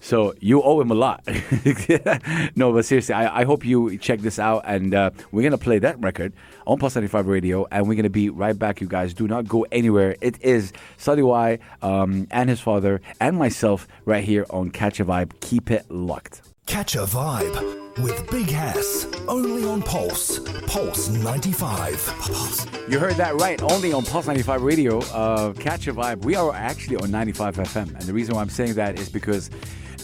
[0.00, 1.26] So you owe him a lot.
[2.56, 5.80] no, but seriously, I, I hope you check this out, and uh, we're gonna play
[5.80, 6.32] that record
[6.64, 8.80] on 95 Radio, and we're gonna be right back.
[8.80, 10.16] You guys, do not go anywhere.
[10.20, 15.04] It is Soli Y um, and his father and myself right here on Catch a
[15.04, 15.40] Vibe.
[15.40, 16.42] Keep it locked.
[16.66, 19.06] Catch a vibe with Big Hass.
[19.28, 20.38] Only on Pulse.
[20.66, 22.06] Pulse 95.
[22.20, 22.66] Pulse.
[22.88, 24.98] You heard that right, only on Pulse 95 Radio.
[24.98, 26.24] Uh, catch a vibe.
[26.24, 27.88] We are actually on 95 FM.
[27.94, 29.50] And the reason why I'm saying that is because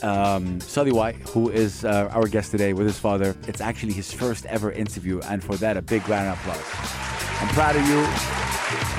[0.02, 4.12] um, Soli White, who is uh, our guest today with his father, it's actually his
[4.12, 5.20] first ever interview.
[5.28, 7.40] And for that, a big round of applause.
[7.40, 8.00] I'm proud of you.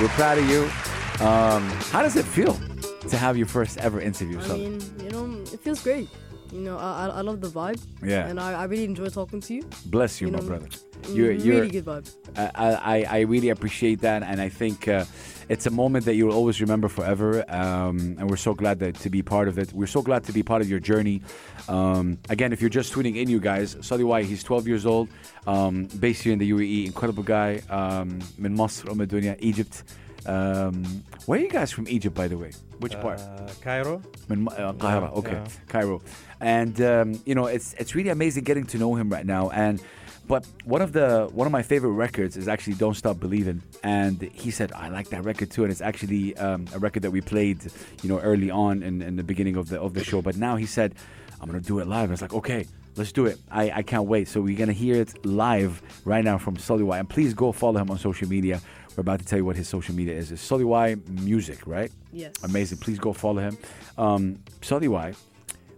[0.03, 0.63] We're proud of you.
[1.25, 2.59] Um, how does it feel
[3.09, 4.69] to have your first ever interview, I Soli?
[4.69, 6.09] mean, you know, it feels great.
[6.53, 7.81] You know, I, I love the vibe.
[8.03, 8.27] Yeah.
[8.27, 9.63] And I, I really enjoy talking to you.
[9.87, 10.67] Bless you, you my brother.
[10.67, 12.07] Mm, you're, you're really good vibe.
[12.37, 15.05] I, I, I really appreciate that, and I think uh,
[15.49, 17.43] it's a moment that you'll always remember forever.
[17.49, 19.73] Um, and we're so glad that, to be part of it.
[19.73, 21.21] We're so glad to be part of your journey.
[21.67, 25.09] Um, again, if you're just tuning in, you guys, Sadi Wai, he's 12 years old,
[25.47, 29.83] um, based here in the UAE, incredible guy, um, in Masr, Umm Egypt.
[30.25, 32.51] Um, where are you guys from Egypt, by the way?
[32.79, 33.21] Which uh, part?
[33.61, 34.01] Cairo.
[34.29, 34.73] Min, uh,
[35.15, 35.33] okay.
[35.33, 35.47] Yeah.
[35.67, 36.01] Cairo
[36.43, 39.49] and um, you know it's it's really amazing getting to know him right now.
[39.49, 39.81] And
[40.27, 44.21] but one of the one of my favorite records is actually "Don't Stop Believing," and
[44.21, 47.21] he said I like that record too, and it's actually um, a record that we
[47.21, 47.59] played,
[48.01, 50.21] you know, early on in, in the beginning of the of the show.
[50.21, 50.93] But now he said
[51.39, 52.09] I'm gonna do it live.
[52.09, 52.67] I was like, okay.
[52.95, 53.39] Let's do it.
[53.49, 54.27] I, I can't wait.
[54.27, 56.99] So we're going to hear it live right now from Soli Y.
[56.99, 58.61] And please go follow him on social media.
[58.95, 60.31] We're about to tell you what his social media is.
[60.31, 61.91] It's Soli Y Music, right?
[62.11, 62.33] Yes.
[62.43, 62.77] Amazing.
[62.77, 63.57] Please go follow him.
[63.97, 65.15] Um, Saudi Y,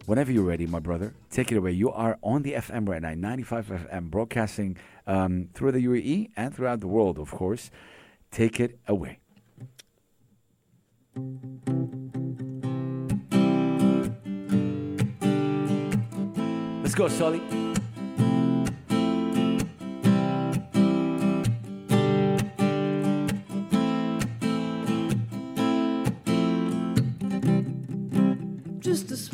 [0.05, 1.71] whenever you're ready, my brother, take it away.
[1.71, 6.55] You are on the FM right now, 95 FM, broadcasting um, through the UAE and
[6.55, 7.71] throughout the world, of course.
[8.31, 9.19] Take it away.
[16.83, 17.64] Let's go, Soli.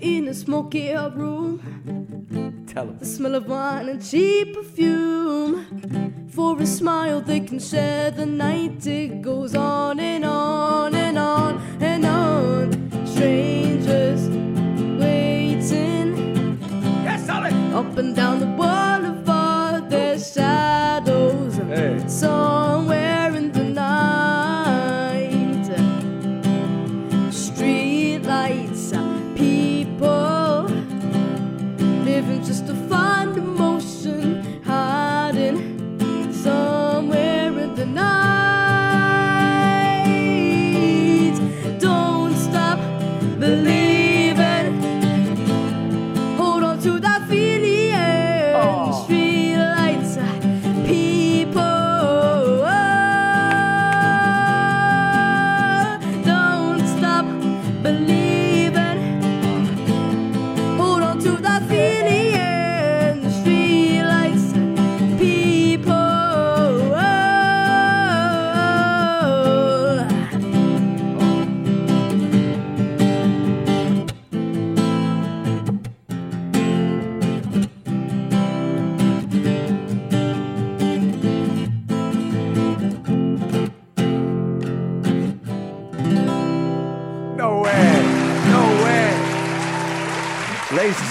[0.00, 2.64] In a smoky up room.
[2.66, 2.98] Tell him.
[2.98, 6.28] The smell of wine and cheap perfume.
[6.30, 8.86] For a smile they can share the night.
[8.86, 13.06] It goes on and on and on and on.
[13.06, 14.28] Strangers
[15.00, 16.58] waiting
[17.02, 17.52] Yes, solid.
[17.74, 19.90] up and down the boulevard.
[19.90, 21.56] There's shadows
[22.12, 22.87] somewhere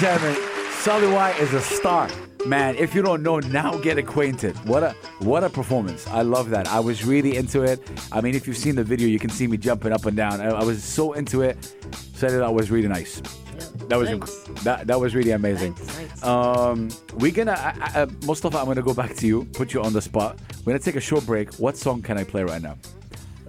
[0.07, 0.41] gentlemen,
[0.71, 2.09] Soli Y is a star.
[2.45, 4.55] Man, if you don't know, now get acquainted.
[4.65, 6.07] What a what a performance.
[6.07, 6.65] I love that.
[6.69, 7.85] I was really into it.
[8.13, 10.39] I mean, if you've seen the video, you can see me jumping up and down.
[10.39, 11.57] I, I was so into it.
[12.13, 13.21] Said it that was really nice.
[13.89, 14.63] That was Thanks.
[14.63, 15.73] that that was really amazing.
[15.73, 16.23] Thanks, thanks.
[16.23, 18.59] Um, we're gonna I, I, uh, Mustafa.
[18.59, 19.43] I'm gonna go back to you.
[19.59, 20.39] Put you on the spot.
[20.59, 21.53] We're gonna take a short break.
[21.55, 22.77] What song can I play right now?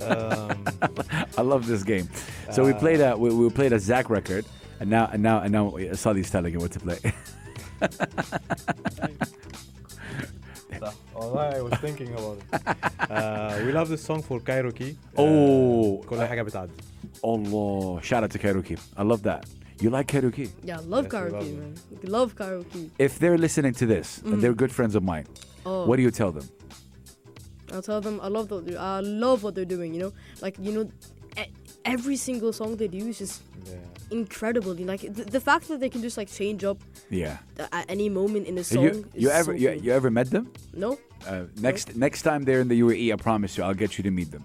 [0.00, 0.66] Um,
[1.38, 2.08] I love this game.
[2.50, 4.44] So we played a we, we played a Zach record,
[4.80, 6.98] and now, and now, and now, uh, Soli's telling you what to play.
[11.16, 13.10] oh, I was thinking about it.
[13.10, 14.96] Uh, we love this song for Cairokee.
[15.16, 16.04] Uh, oh.
[16.06, 16.68] كل
[17.24, 18.02] Allah.
[18.02, 18.78] Shout out to Cairokee.
[18.96, 19.46] I love that.
[19.80, 20.50] You like karaoke?
[20.64, 21.74] Yeah, I love yes, karaoke, love man.
[22.02, 22.90] Love karaoke.
[22.98, 24.22] If they're listening to this mm.
[24.22, 24.40] and mm-hmm.
[24.40, 25.26] they're good friends of mine,
[25.64, 25.86] oh.
[25.86, 26.48] what do you tell them?
[27.72, 29.94] I'll tell them I love the, I love what they're doing.
[29.94, 30.90] You know, like you know,
[31.84, 33.76] every single song they do is just yeah
[34.10, 34.74] incredible.
[34.74, 36.78] Like the, the fact that they can just like change up
[37.10, 37.38] Yeah.
[37.72, 38.84] at any moment in a So song.
[38.84, 40.52] you is you ever so you, you ever met them?
[40.74, 40.98] no?
[41.26, 44.10] Uh, next next time they're in the UAE, I promise you, I'll get you to
[44.10, 44.44] meet them.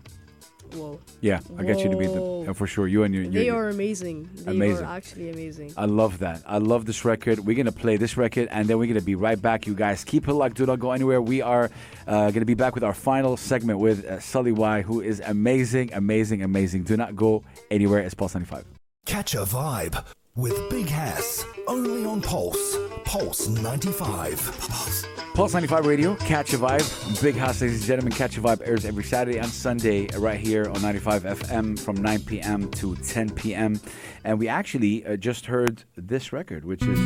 [0.74, 1.00] Whoa.
[1.22, 2.88] Yeah, I'll get you to meet them uh, for sure.
[2.88, 4.28] You and your, They your are amazing.
[4.34, 4.84] They Amazing.
[4.86, 5.72] are actually amazing.
[5.78, 6.42] I love that.
[6.48, 7.38] I love this record.
[7.46, 9.68] We're gonna play this record, and then we're gonna be right back.
[9.68, 10.56] You guys keep it locked.
[10.58, 11.22] Do not go anywhere.
[11.22, 11.70] We are
[12.08, 15.94] uh, gonna be back with our final segment with uh, Soli Y, who is amazing,
[15.94, 16.84] amazing, amazing.
[16.86, 18.00] Do not go anywhere.
[18.00, 18.66] It's Pulse 95.
[19.06, 20.04] Catch a vibe
[20.36, 21.46] with Big Hass.
[21.68, 22.78] Only on Pulse.
[23.04, 24.58] Pulse 95.
[24.60, 25.06] Pulse.
[25.34, 27.22] Pulse 95 Radio, Catch a Vibe.
[27.22, 28.14] Big Hass, ladies and gentlemen.
[28.14, 32.22] Catch a Vibe airs every Saturday and Sunday right here on 95 FM from 9
[32.22, 32.72] p.m.
[32.72, 33.80] to 10 p.m.
[34.24, 37.00] And we actually uh, just heard this record, which is.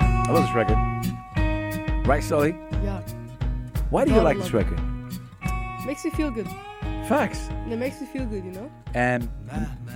[0.00, 2.06] I love this record.
[2.06, 2.50] Right, Soli?
[2.82, 3.00] Yeah.
[3.90, 4.80] Why do you like this record?
[5.86, 6.48] Makes me feel good.
[7.08, 7.48] Facts.
[7.48, 8.70] And it makes you feel good, you know.
[8.94, 9.28] And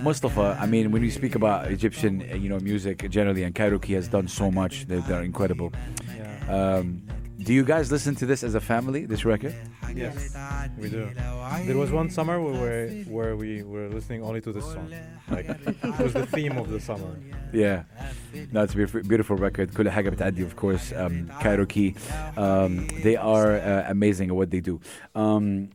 [0.01, 4.07] Mustafa, I mean, when we speak about Egyptian, you know, music generally, and Cairokee has
[4.07, 5.73] done so much; they're, they're incredible.
[6.15, 6.77] Yeah.
[6.77, 7.03] Um,
[7.39, 9.05] do you guys listen to this as a family?
[9.05, 9.55] This record?
[9.95, 10.35] Yes,
[10.77, 11.09] we do.
[11.65, 14.93] There was one summer where we, where we were listening only to this song.
[15.29, 17.19] Like it was the theme of the summer.
[17.51, 17.83] Yeah,
[18.53, 19.71] no, it's a beautiful record.
[19.73, 21.29] Kula Haga Bitadi, of course, um,
[22.37, 24.79] Um, they are uh, amazing at what they do.
[25.15, 25.71] Um,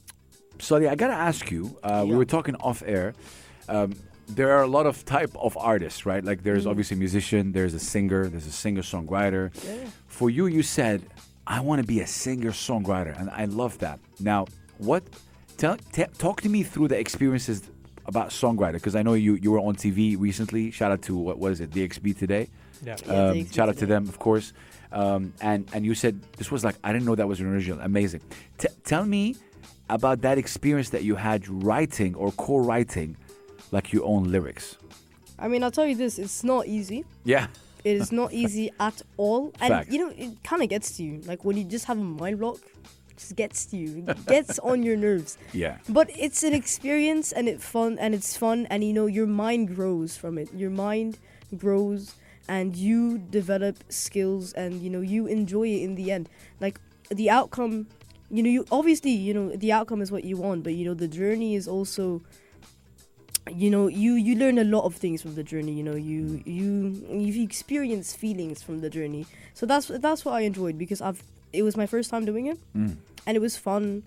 [0.58, 1.76] Sadi, I gotta ask you.
[1.82, 3.14] Uh, We were talking off air.
[3.68, 3.94] Um,
[4.28, 6.24] there are a lot of type of artists, right?
[6.24, 9.50] Like there's obviously a musician, there's a singer, there's a singer songwriter.
[9.64, 9.88] Yeah.
[10.06, 11.02] For you, you said,
[11.46, 13.98] "I want to be a singer songwriter," and I love that.
[14.18, 14.46] Now,
[14.78, 15.02] what?
[15.58, 17.62] Tell, t- talk to me through the experiences
[18.04, 20.70] about songwriter because I know you you were on TV recently.
[20.70, 22.48] Shout out to what was it, DXB today?
[22.84, 22.96] Yeah.
[23.06, 24.52] Yeah, Um, thanks, shout out to them, of course.
[24.92, 27.80] Um, and and you said this was like I didn't know that was original.
[27.80, 28.20] Amazing.
[28.58, 29.36] T- tell me
[29.88, 33.16] about that experience that you had writing or co-writing,
[33.72, 34.76] like your own lyrics.
[35.38, 37.04] I mean, I'll tell you this: it's not easy.
[37.24, 37.48] Yeah.
[37.84, 39.92] It is not easy at all, and Fact.
[39.92, 41.20] you know, it kind of gets to you.
[41.26, 42.58] Like when you just have a mind block,
[43.10, 44.04] it just gets to you.
[44.08, 45.38] It gets on your nerves.
[45.52, 45.78] Yeah.
[45.88, 49.74] But it's an experience, and it fun, and it's fun, and you know, your mind
[49.76, 50.52] grows from it.
[50.54, 51.18] Your mind
[51.56, 52.14] grows,
[52.48, 56.28] and you develop skills, and you know, you enjoy it in the end.
[56.60, 56.80] Like
[57.10, 57.86] the outcome,
[58.30, 60.94] you know, you obviously, you know, the outcome is what you want, but you know,
[60.94, 62.22] the journey is also
[63.54, 66.42] you know you you learn a lot of things from the journey you know you
[66.44, 69.24] you you experience feelings from the journey
[69.54, 71.22] so that's that's what i enjoyed because i've
[71.52, 72.96] it was my first time doing it Mm.
[73.24, 74.02] and it was fun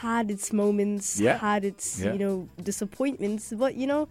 [0.00, 1.38] had its moments Yeah.
[1.38, 2.14] had its Yeah.
[2.14, 4.08] you know disappointments but you know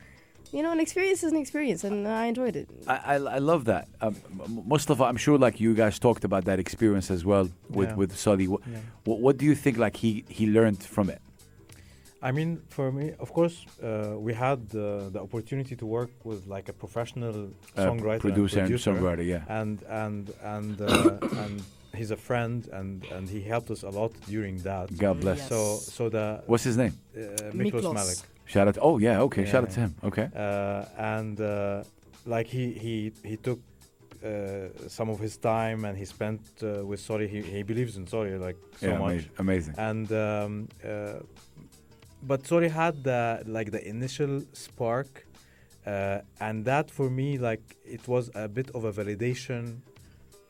[0.55, 3.61] you know an experience is an experience and i enjoyed it I, I, I love
[3.73, 3.85] that.
[4.05, 4.13] Um,
[4.73, 7.45] Mustafa, I'm sure like you guys talked about that experience as well
[7.79, 7.99] with Yeah.
[8.01, 8.47] with Sadi.
[8.53, 8.79] What, Yeah.
[9.07, 11.21] what what do you think like he he learned from it?
[12.29, 14.81] I mean, for me, of course, uh, we had uh,
[15.15, 17.35] the opportunity to work with like a professional
[17.77, 19.25] Uh, songwriter, producer, and, and songwriter.
[19.33, 19.59] Yeah.
[19.61, 19.75] and
[20.05, 20.23] and
[20.55, 20.87] and uh,
[21.43, 21.55] and
[21.99, 24.85] he's a friend, and and he helped us a lot during that.
[25.05, 25.37] God bless.
[25.39, 25.49] Yes.
[25.51, 25.59] So
[25.97, 26.93] so the What's his name?
[26.93, 27.19] uh,
[27.61, 27.93] Miklos Miklos.
[27.99, 28.77] Malik, Shout out.
[28.81, 29.21] Oh yeah.
[29.21, 29.43] Okay.
[29.43, 29.95] Yeah, Shout out to him.
[30.03, 30.29] Okay.
[30.35, 31.83] uh, and uh,
[32.25, 33.59] like he he he took.
[34.23, 37.27] Uh, some of his time and he spent uh, with Soli.
[37.27, 38.97] He, he believes in Soli like so yeah.
[38.97, 39.29] much.
[39.37, 39.37] Amazing.
[39.37, 39.75] amazing.
[39.77, 41.19] and um, uh,
[42.23, 45.25] but sorry had the like the initial spark
[45.85, 49.77] uh, and that for me like it was a bit of a validation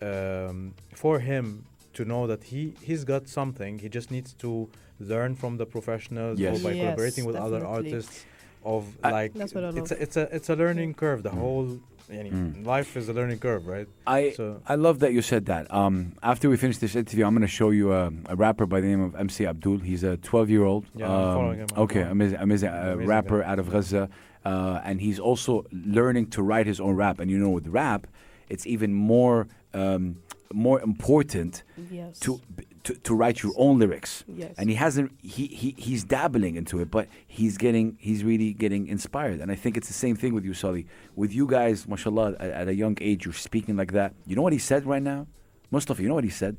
[0.01, 4.69] um, for him to know that he he's got something he just needs to
[4.99, 6.59] learn from the professionals Yes.
[6.59, 8.25] or by Yes, collaborating with other artists
[8.63, 9.91] of I- like That's what I it's love.
[9.91, 11.37] a, it's a it's a learning curve the Mm.
[11.37, 11.67] whole
[12.11, 12.65] yani, Mm.
[12.65, 15.71] life is a learning curve right I so I love that you said that.
[15.73, 18.79] Um, after we finish this interview, I'm going to show you a, a rapper by
[18.79, 19.79] the name of MC Abdul.
[19.79, 20.85] He's a 12 year old.
[20.95, 21.67] Yeah, I'm following him.
[21.77, 23.49] Okay, amazing, amazing, uh, Amazing rapper guy.
[23.51, 24.09] out of Gaza,
[24.45, 27.19] uh, and he's also learning to write his own rap.
[27.19, 28.07] And you know, with rap,
[28.49, 30.17] it's even more um,
[30.53, 32.39] more important yes to,
[32.83, 34.23] to to write your own lyrics.
[34.27, 35.11] yes And he hasn't.
[35.21, 37.97] He, he he's dabbling into it, but he's getting.
[37.99, 39.39] He's really getting inspired.
[39.41, 40.85] And I think it's the same thing with you, Soli.
[41.15, 44.13] With you guys, mashallah, at, at a young age, you're speaking like that.
[44.25, 45.27] You know what he said right now,
[45.71, 46.01] Mustafa.
[46.01, 46.57] You know what he said.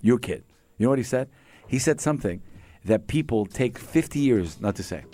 [0.00, 0.44] Your kid.
[0.78, 1.28] You know what he said.
[1.66, 2.40] He said something
[2.84, 5.04] that people take 50 years not to say,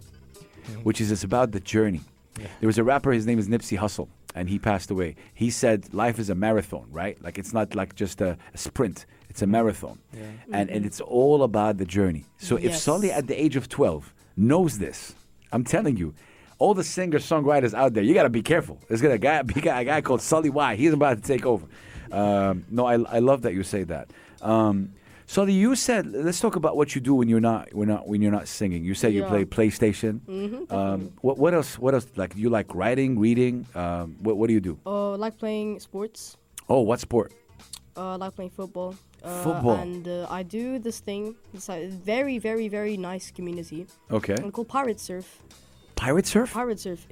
[0.83, 2.01] which is it's about the journey.
[2.39, 2.47] Yeah.
[2.61, 3.13] There was a rapper.
[3.13, 5.17] His name is Nipsey Hussle, and he passed away.
[5.35, 7.21] He said life is a marathon, right?
[7.23, 9.07] Like it's not like just a, a sprint.
[9.29, 10.23] It's a marathon yeah
[10.53, 12.25] and, and it's all about the journey.
[12.39, 12.83] So if Yes.
[12.83, 15.15] Soli at the age of 12 knows this,
[15.53, 16.15] I'm telling you,
[16.59, 18.79] all the singer songwriters out there, you got to be careful.
[18.89, 20.75] There's gonna guy, be a guy called Soli Y.
[20.77, 21.67] He's about to take over.
[22.13, 24.11] Um, no, I, I love that you say that.
[24.43, 24.93] Um,
[25.31, 28.21] Soli, you said let's talk about what you do when you're not when not when
[28.21, 28.83] you're not singing.
[28.85, 29.29] You said you Yeah.
[29.29, 30.15] play PlayStation.
[30.27, 31.79] mm-hmm, Um, what what else?
[31.79, 32.07] What else?
[32.17, 33.55] Like you like writing, reading?
[33.77, 34.75] Um, what what do you do?
[34.85, 36.37] uh like playing sports
[36.69, 37.31] Oh, what sport?
[37.97, 38.95] uh, I like playing football.
[39.23, 39.77] Uh, Football.
[39.77, 41.37] And uh, I do this thing.
[41.55, 43.87] It's a very, very, very nice community.
[44.11, 45.27] Okay, It's called Pirate Surf.
[45.95, 46.49] pirate surf.
[46.55, 47.07] Pirate Surf.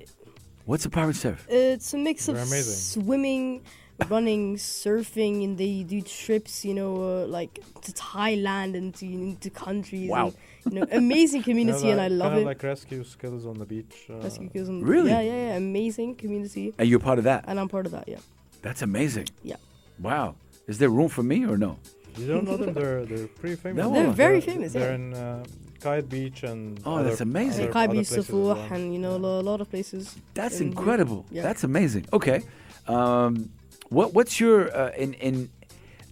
[0.64, 1.46] What's a pirate surf?
[1.48, 2.80] It's a mix of They're amazing.
[3.02, 3.62] swimming,
[4.08, 6.64] running, surfing, and they do trips.
[6.64, 10.10] You know, uh, like to Thailand and to, into countries.
[10.10, 10.32] Wow.
[10.64, 12.46] And, you know, amazing community, and I love kind it.
[12.46, 15.10] like rescue skills on the beach uh, Rescue Kills and- Really?
[15.10, 15.56] Yeah, yeah, yeah.
[15.56, 17.44] Amazing community, And you're part of that.
[17.48, 18.06] and I'm part of that.
[18.08, 18.18] Yeah.
[18.62, 19.28] That's amazing.
[19.42, 19.56] Yeah.
[19.98, 20.34] Wow.
[20.66, 21.78] Is there room for me or no?
[22.18, 22.74] You don't know them?
[22.74, 23.82] They're they're pretty famous.
[23.84, 23.92] No.
[23.94, 24.94] They're very famous, They're yeah.
[24.96, 25.44] in uh,
[25.80, 26.78] Kite Beach and.
[26.84, 27.64] Oh, other- that's amazing.
[27.64, 28.72] other- Kai other Beach, places Safuh, well.
[28.72, 30.16] and you know a lot of places.
[30.34, 31.24] That's in incredible.
[31.30, 31.42] Yeah.
[31.42, 32.06] That's amazing.
[32.12, 32.42] Okay.
[32.86, 33.48] Um,
[33.90, 35.50] what what's your uh, in in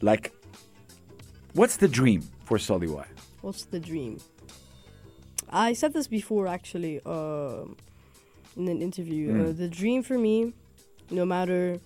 [0.02, 0.32] like
[1.54, 3.06] what's the dream for Y?
[3.42, 4.20] What's the dream?
[5.48, 7.76] I said this before, actually, um
[8.56, 9.30] in an interview.
[9.30, 9.56] Uh, Mm.
[9.58, 10.52] the dream for me,
[11.10, 11.78] no matter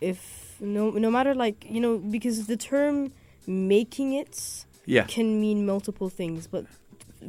[0.00, 3.12] if no no matter like you know because the term
[3.46, 5.04] making it Yeah.
[5.06, 6.64] can mean multiple things, but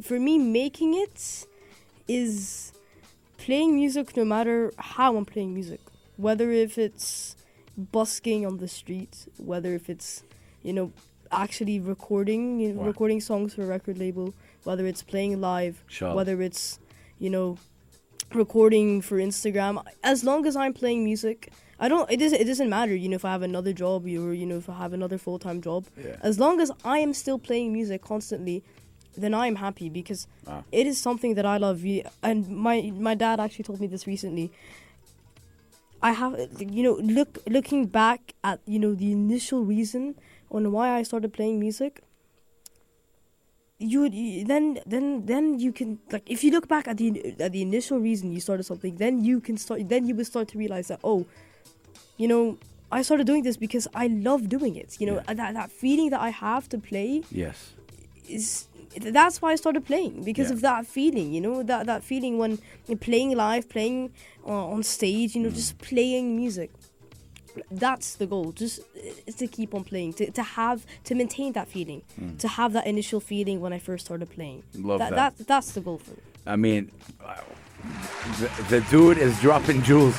[0.02, 1.46] for me, making it
[2.08, 2.72] is
[3.38, 5.80] playing music no matter how I'm playing music.
[6.16, 7.36] Whether if it's
[7.76, 10.22] busking on the street, whether if it's,
[10.62, 10.92] you know,
[11.32, 16.14] actually recording, you know, recording songs for a record label, whether it's playing live, Sure.
[16.14, 16.78] whether it's,
[17.18, 17.58] you know,
[18.32, 19.82] recording for Instagram.
[20.02, 22.10] As long as I'm playing music, I don't.
[22.10, 22.40] It doesn't.
[22.40, 22.94] It doesn't matter.
[22.94, 25.38] You know, if I have another job, or you know, if I have another full
[25.38, 25.86] time job.
[25.96, 26.16] Yeah.
[26.22, 28.62] As long as I am still playing music constantly,
[29.16, 30.64] then I am happy because Wow.
[30.70, 31.84] it is something that I love.
[32.22, 34.52] And my my dad actually told me this recently.
[36.04, 40.16] I have you know look looking back at you know the initial reason
[40.52, 42.02] on why I started playing music.
[43.80, 47.34] You would you, then then then you can like if you look back at the
[47.40, 50.48] at the initial reason you started something, then you can start then you will start
[50.48, 51.24] to realize that oh,
[52.18, 52.58] you know
[52.92, 55.00] I started doing this because I love doing it.
[55.00, 55.34] You know Yeah.
[55.40, 57.72] that that feeling that I have to play Yes.
[58.28, 58.68] is
[59.00, 60.54] that's why I started playing because Yeah.
[60.54, 62.58] of that feeling, you know, that that feeling when
[63.00, 64.10] playing live, playing
[64.46, 65.54] uh, on stage, you know, Mm.
[65.54, 66.70] just playing music.
[67.70, 68.52] That's the goal.
[68.52, 72.02] Just uh, to keep on playing, to, to have to maintain that feeling,
[72.38, 74.62] to have that initial feeling when I first started playing.
[74.76, 74.84] Mm.
[74.86, 75.38] Love that, that.
[75.38, 76.16] that that's the goal for me.
[76.46, 76.90] I mean,
[78.40, 80.16] the, the dude is dropping jewels.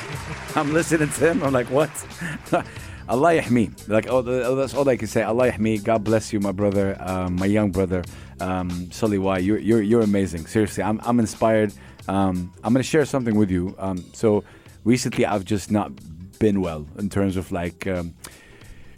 [0.54, 1.42] I'm listening to him.
[1.42, 1.90] I'm like, what?
[3.08, 3.88] Allah yahmi.
[3.88, 5.22] Like, oh, that's all I can say.
[5.22, 5.82] Allah yahmi.
[5.82, 8.02] God bless you, my brother, um, my young brother,
[8.40, 9.38] um, Soli Y.
[9.38, 10.46] You're, you're, you're amazing.
[10.46, 11.72] Seriously, I'm, I'm inspired.
[12.08, 13.74] Um, I'm going to share something with you.
[13.78, 14.44] Um, so,
[14.84, 15.92] recently, I've just not
[16.38, 17.86] been well in terms of like.
[17.86, 18.14] Um,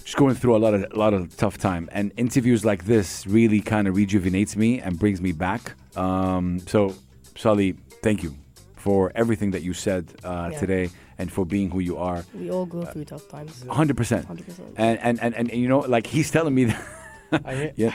[0.05, 3.27] just going through a lot of a lot of tough time and interviews like this
[3.27, 6.95] really kind of rejuvenates me and brings me back um, so
[7.37, 8.35] Soli thank you
[8.77, 10.59] for everything that you said uh, Yeah.
[10.61, 13.65] today and for being who you are We all go through tough times.
[13.65, 14.75] 100% Hundred percent.
[14.77, 16.81] and, and, and, and you know like he's telling me that
[17.45, 17.95] I mean, yeah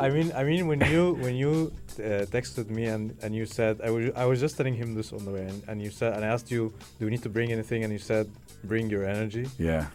[0.00, 3.80] I mean, I mean, when you when you uh, texted me and, and you said
[3.84, 6.14] I was I was just telling him this on the way, and, and you said
[6.14, 7.84] and I asked you, do we need to bring anything?
[7.84, 8.26] And you said,
[8.64, 9.46] bring your energy.
[9.58, 9.86] yeah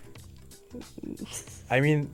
[1.72, 2.10] I mean,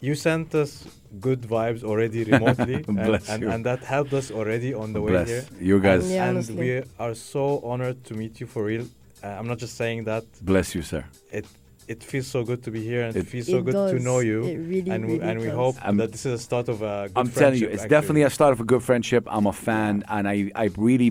[0.00, 0.86] you sent us
[1.20, 3.50] good vibes already remotely, and, Bless and, you.
[3.50, 5.44] and that helped us already on the way here.
[5.60, 8.86] you guys Yeah, and we are so honored to meet you for real.
[9.22, 10.24] Uh, I'm not just saying that.
[10.42, 11.46] bless you sir It
[11.88, 13.98] it feels so good to be here, and it, It- feels so It good to
[14.08, 14.44] know you.
[14.44, 15.56] It really, and we, really and we does.
[15.56, 17.82] hope I'm- that this is a start of a good I'm telling you, friendship, it's
[17.82, 17.96] actually.
[17.96, 19.22] definitely a start of a good friendship.
[19.34, 21.10] I'm a fan, and I, I really,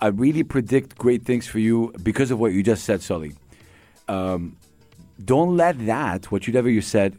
[0.00, 3.32] I really predict great things for you because of what you just said, Soli.
[4.08, 4.56] Um,
[5.32, 7.16] don't let that, whatever you said,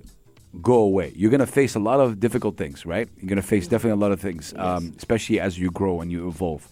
[0.61, 1.11] go away.
[1.15, 3.09] You're gonna face a lot of difficult things, right?
[3.19, 6.27] You're gonna face definitely a lot of things, um, especially as you grow and you
[6.29, 6.67] evolve.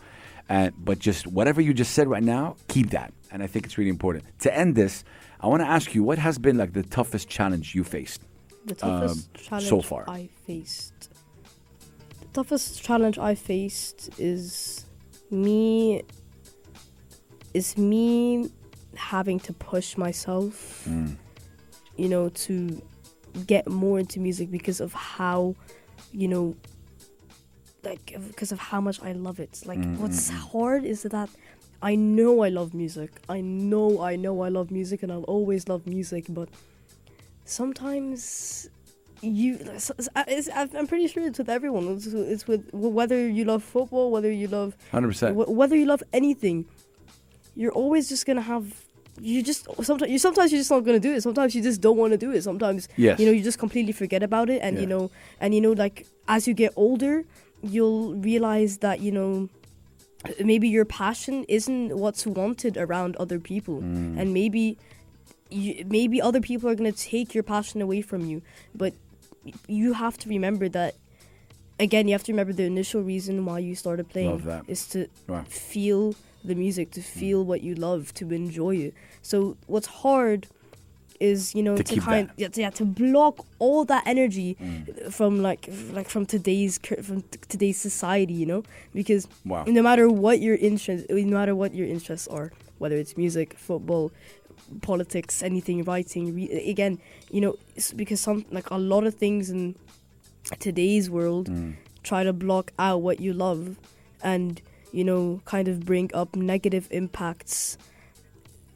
[0.47, 3.77] And but just whatever you just said right now, keep that, and I think it's
[3.77, 4.23] really important.
[4.39, 5.03] To end this,
[5.39, 8.21] I want to ask you, what has been like the toughest challenge you faced?
[8.65, 10.03] The toughest um, challenge so far.
[10.07, 11.09] I faced.
[12.21, 14.85] The toughest challenge I faced is
[15.31, 16.03] me.
[17.53, 18.49] Is me
[18.95, 21.17] having to push myself, Mm.
[21.97, 22.81] you know, to
[23.47, 25.55] get more into music because of how,
[26.13, 26.55] you know,
[27.83, 29.63] like because of how much I love it.
[29.65, 30.51] Like Mm, what's mm, mm.
[30.51, 31.29] hard is that
[31.81, 33.11] I know I love music.
[33.27, 36.25] I know I know I love music, and I'll always love music.
[36.29, 36.49] But
[37.45, 38.69] sometimes
[39.21, 39.59] you,
[40.15, 41.87] I'm pretty sure it's with everyone.
[41.89, 45.35] It's, it's with whether you love football, whether you love Hundred percent.
[45.35, 46.65] Whether you love anything,
[47.55, 48.85] you're always just gonna have.
[49.19, 51.21] You just sometimes you sometimes you're just not gonna do it.
[51.21, 52.41] Sometimes you just don't want to do it.
[52.43, 53.19] Sometimes Yes.
[53.19, 54.81] you know you just completely forget about it, and Yeah.
[54.81, 57.25] you know, and you know, like as you get older,
[57.61, 59.49] you'll realize that you know
[60.43, 64.19] maybe your passion isn't what's wanted around other people, Mm.
[64.19, 64.77] and maybe
[65.49, 68.41] you, maybe other people are gonna take your passion away from you,
[68.75, 68.93] but
[69.67, 70.95] you have to remember that.
[71.79, 75.47] Again, you have to remember the initial reason why you started playing is to Right.
[75.47, 76.93] feel the music, Mm.
[76.93, 78.93] to feel what you love, to enjoy it.
[79.21, 80.47] So what's hard
[81.21, 82.39] is you know To to, kind that.
[82.41, 85.13] yeah, to, yeah to block all that energy Mm.
[85.17, 88.63] from like like from today's from t- today's society, you know,
[88.93, 89.63] because Wow.
[89.67, 92.51] no matter what your interest, no matter what your interests are,
[92.81, 94.11] whether it's music, football,
[94.81, 96.99] politics, anything, writing, re- again,
[97.29, 97.55] you know,
[97.95, 99.75] because some like a lot of things in
[100.59, 101.75] today's world Mm.
[102.03, 103.75] try to block out what you love
[104.23, 104.61] and
[104.91, 107.77] you know kind of bring up negative impacts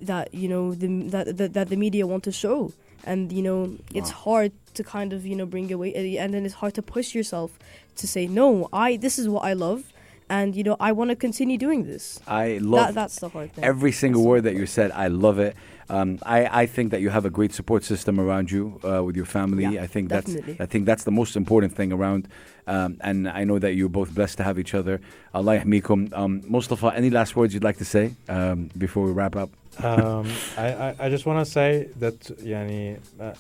[0.02, 2.72] that you know the that that, that the media want to show.
[3.04, 4.18] And you know it's Wow.
[4.18, 6.18] hard to kind of you know bring away.
[6.18, 7.58] And then it's hard to push yourself
[7.98, 9.82] to say no i this is what i love
[10.30, 13.53] and you know i want to continue doing this I love that, that's the hard
[13.53, 14.91] thing every single That's word that you said.
[14.91, 15.55] I love it.
[15.89, 19.15] Um, I, I think that you have a great support system around you uh, with
[19.15, 19.63] your family.
[19.63, 20.53] Yeah, I think definitely.
[20.53, 22.28] that's I think that's the most important thing around.
[22.65, 24.99] Um, and I know that you're both blessed to have each other.
[25.34, 26.11] Allah yahmikum.
[26.13, 29.49] Um, Mustafa, any last words you'd like to say um, before we wrap up?
[29.84, 33.34] um, I, I, I just want to say that yani, uh,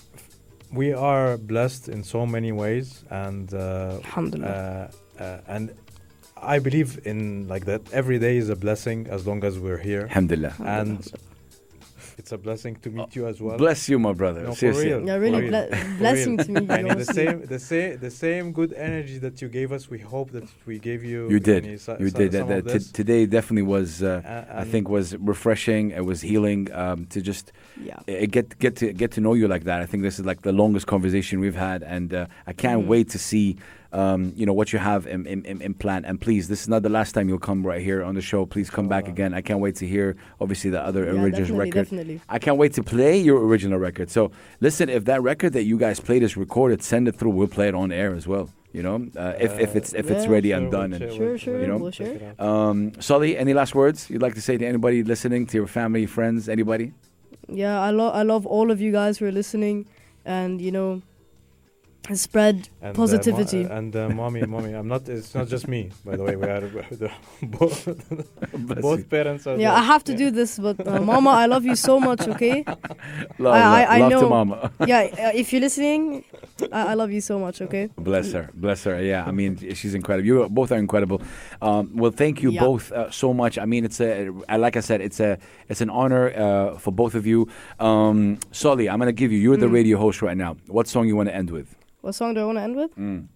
[0.71, 4.91] we are blessed in so many ways and uh, Alhamdulillah.
[5.19, 5.73] uh, uh, and
[6.37, 10.01] I believe in like that every day is a blessing as long as we're here
[10.03, 10.55] Alhamdulillah.
[10.59, 10.99] and
[12.17, 13.57] It's a blessing to meet you as well.
[13.57, 14.41] Bless you, my brother.
[14.43, 14.85] No, for Seriously.
[14.87, 15.05] real.
[15.05, 15.97] Yeah, really For ble- real.
[15.97, 16.67] blessing to me.
[16.69, 19.89] I mean, the same, the same, the same good energy that you gave us.
[19.89, 21.29] We hope that we gave you.
[21.29, 21.65] You did.
[21.65, 22.31] yani, so- You so- did.
[22.31, 24.01] That, that t- today definitely was.
[24.01, 25.91] Uh, Uh, I think was refreshing.
[25.91, 27.51] It was healing um, to just
[27.89, 27.99] Yeah.
[28.07, 29.79] uh, get get to get to know you like that.
[29.81, 32.87] I think this is like the longest conversation we've had, and uh, I can't Mhm.
[32.93, 33.47] wait to see.
[33.95, 36.81] Um, you know what you have in, in, in, plan, and please, this is not
[36.83, 38.45] the last time you'll come right here on the show.
[38.45, 39.13] Please come back Inshallah.
[39.13, 39.33] again.
[39.33, 41.83] I can't wait to hear, obviously, the other yeah, original definitely, record.
[41.85, 42.21] definitely.
[42.27, 44.09] I can't wait to play your original record.
[44.09, 47.31] So, listen, if that record that you guys played is recorded, send it through.
[47.31, 48.49] We'll play it on air as well.
[48.73, 50.91] You know, uh, if, if it's if it's ready Sure, and we'll done.
[50.93, 52.35] and, Sure, we'll- sure, you know, we'll share.
[52.37, 56.05] um, Soli, any last words you'd like to say to anybody listening, to your family,
[56.05, 56.91] friends, anybody?
[57.47, 59.85] Yeah, I love I love all of you guys who are listening,
[60.25, 61.01] and you know,
[62.13, 63.65] spread And, uh, mo- positivity.
[63.65, 65.09] uh, and uh, mommy, mommy, I'm not.
[65.09, 66.35] It's not just me, by the way.
[66.35, 67.87] We are the, both
[68.81, 69.57] both parents are.
[69.57, 69.79] yeah, there.
[69.79, 72.27] I have to do this, but uh, Mama, I love you so much.
[72.27, 72.63] Okay.
[73.39, 74.29] Love, I- I- I love to know.
[74.29, 74.71] mama.
[74.87, 76.23] yeah, uh, if you're listening,
[76.71, 77.61] I, I love you so much.
[77.61, 77.89] Okay.
[77.97, 79.01] Bless her, bless her.
[79.01, 80.25] Yeah, I mean, she's incredible.
[80.27, 81.21] You both are incredible.
[81.61, 82.61] Um, well, thank you Yeah.
[82.61, 83.57] both uh, so much.
[83.57, 85.37] I mean, it's a, uh, like I said, it's a,
[85.69, 87.47] it's an honor uh, for both of you.
[87.79, 89.39] Um, Soli, I'm gonna give you.
[89.39, 89.73] You're the Mm.
[89.73, 90.55] radio host right now.
[90.67, 91.75] What song you want to end with?
[92.05, 92.95] What song do I want to end with?
[92.95, 93.27] Mm.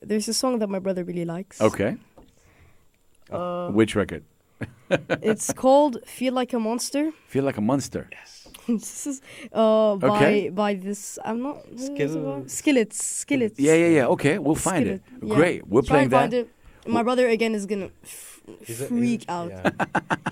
[0.00, 1.60] There's a song that my brother really likes.
[1.60, 1.96] Okay.
[3.28, 4.22] Uh, Which record?
[5.30, 8.08] it's called "Feel Like a Monster." Feel like a monster.
[8.68, 9.20] this is
[9.52, 10.48] uh by Okay.
[10.50, 11.18] by this.
[11.24, 13.04] I'm not Skill- Skillets.
[13.04, 13.58] Skillets.
[13.58, 14.06] Yeah, yeah, yeah.
[14.14, 15.02] Okay, we'll find it.
[15.20, 15.34] Yeah.
[15.34, 15.66] Great.
[15.66, 16.46] We're Try playing and find that.
[16.86, 16.88] it.
[16.96, 17.90] My brother again is gonna
[18.48, 19.50] f- He's a- he's- freak out.
[19.50, 19.70] yeah.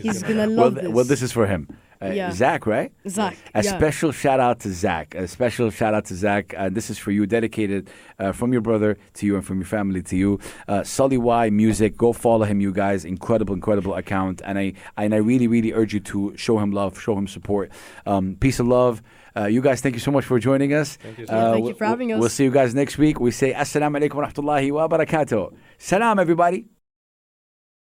[0.01, 0.93] He's gonna Well, love th- this.
[0.95, 1.69] well, this is for him.
[2.03, 2.33] Uh, Yeah.
[2.33, 2.93] Zach, right?
[3.09, 3.37] Zach.
[3.55, 3.77] A yeah.
[3.77, 5.15] special shout out to Zach.
[5.15, 6.53] A special shout out to Zach.
[6.57, 7.89] Uh, this is for you, dedicated
[8.19, 10.39] uh, from your brother to you and from your family to you.
[10.69, 11.97] Uh, Soli Y Music.
[11.97, 13.05] Go follow him, you guys.
[13.05, 14.43] Incredible, incredible account.
[14.45, 17.71] And I and I really, really urge you to show him love, show him support.
[18.07, 19.01] Um, peace of love.
[19.37, 20.97] Uh, you guys, thank you so much for joining us.
[20.97, 22.21] Thank you Uh, Yeah, thank you for having us.
[22.21, 23.19] We'll see you guys next week.
[23.19, 25.55] We say Assalamu alaikum wa rahmatullahi wa barakatuh.
[25.79, 26.67] Salam, everybody.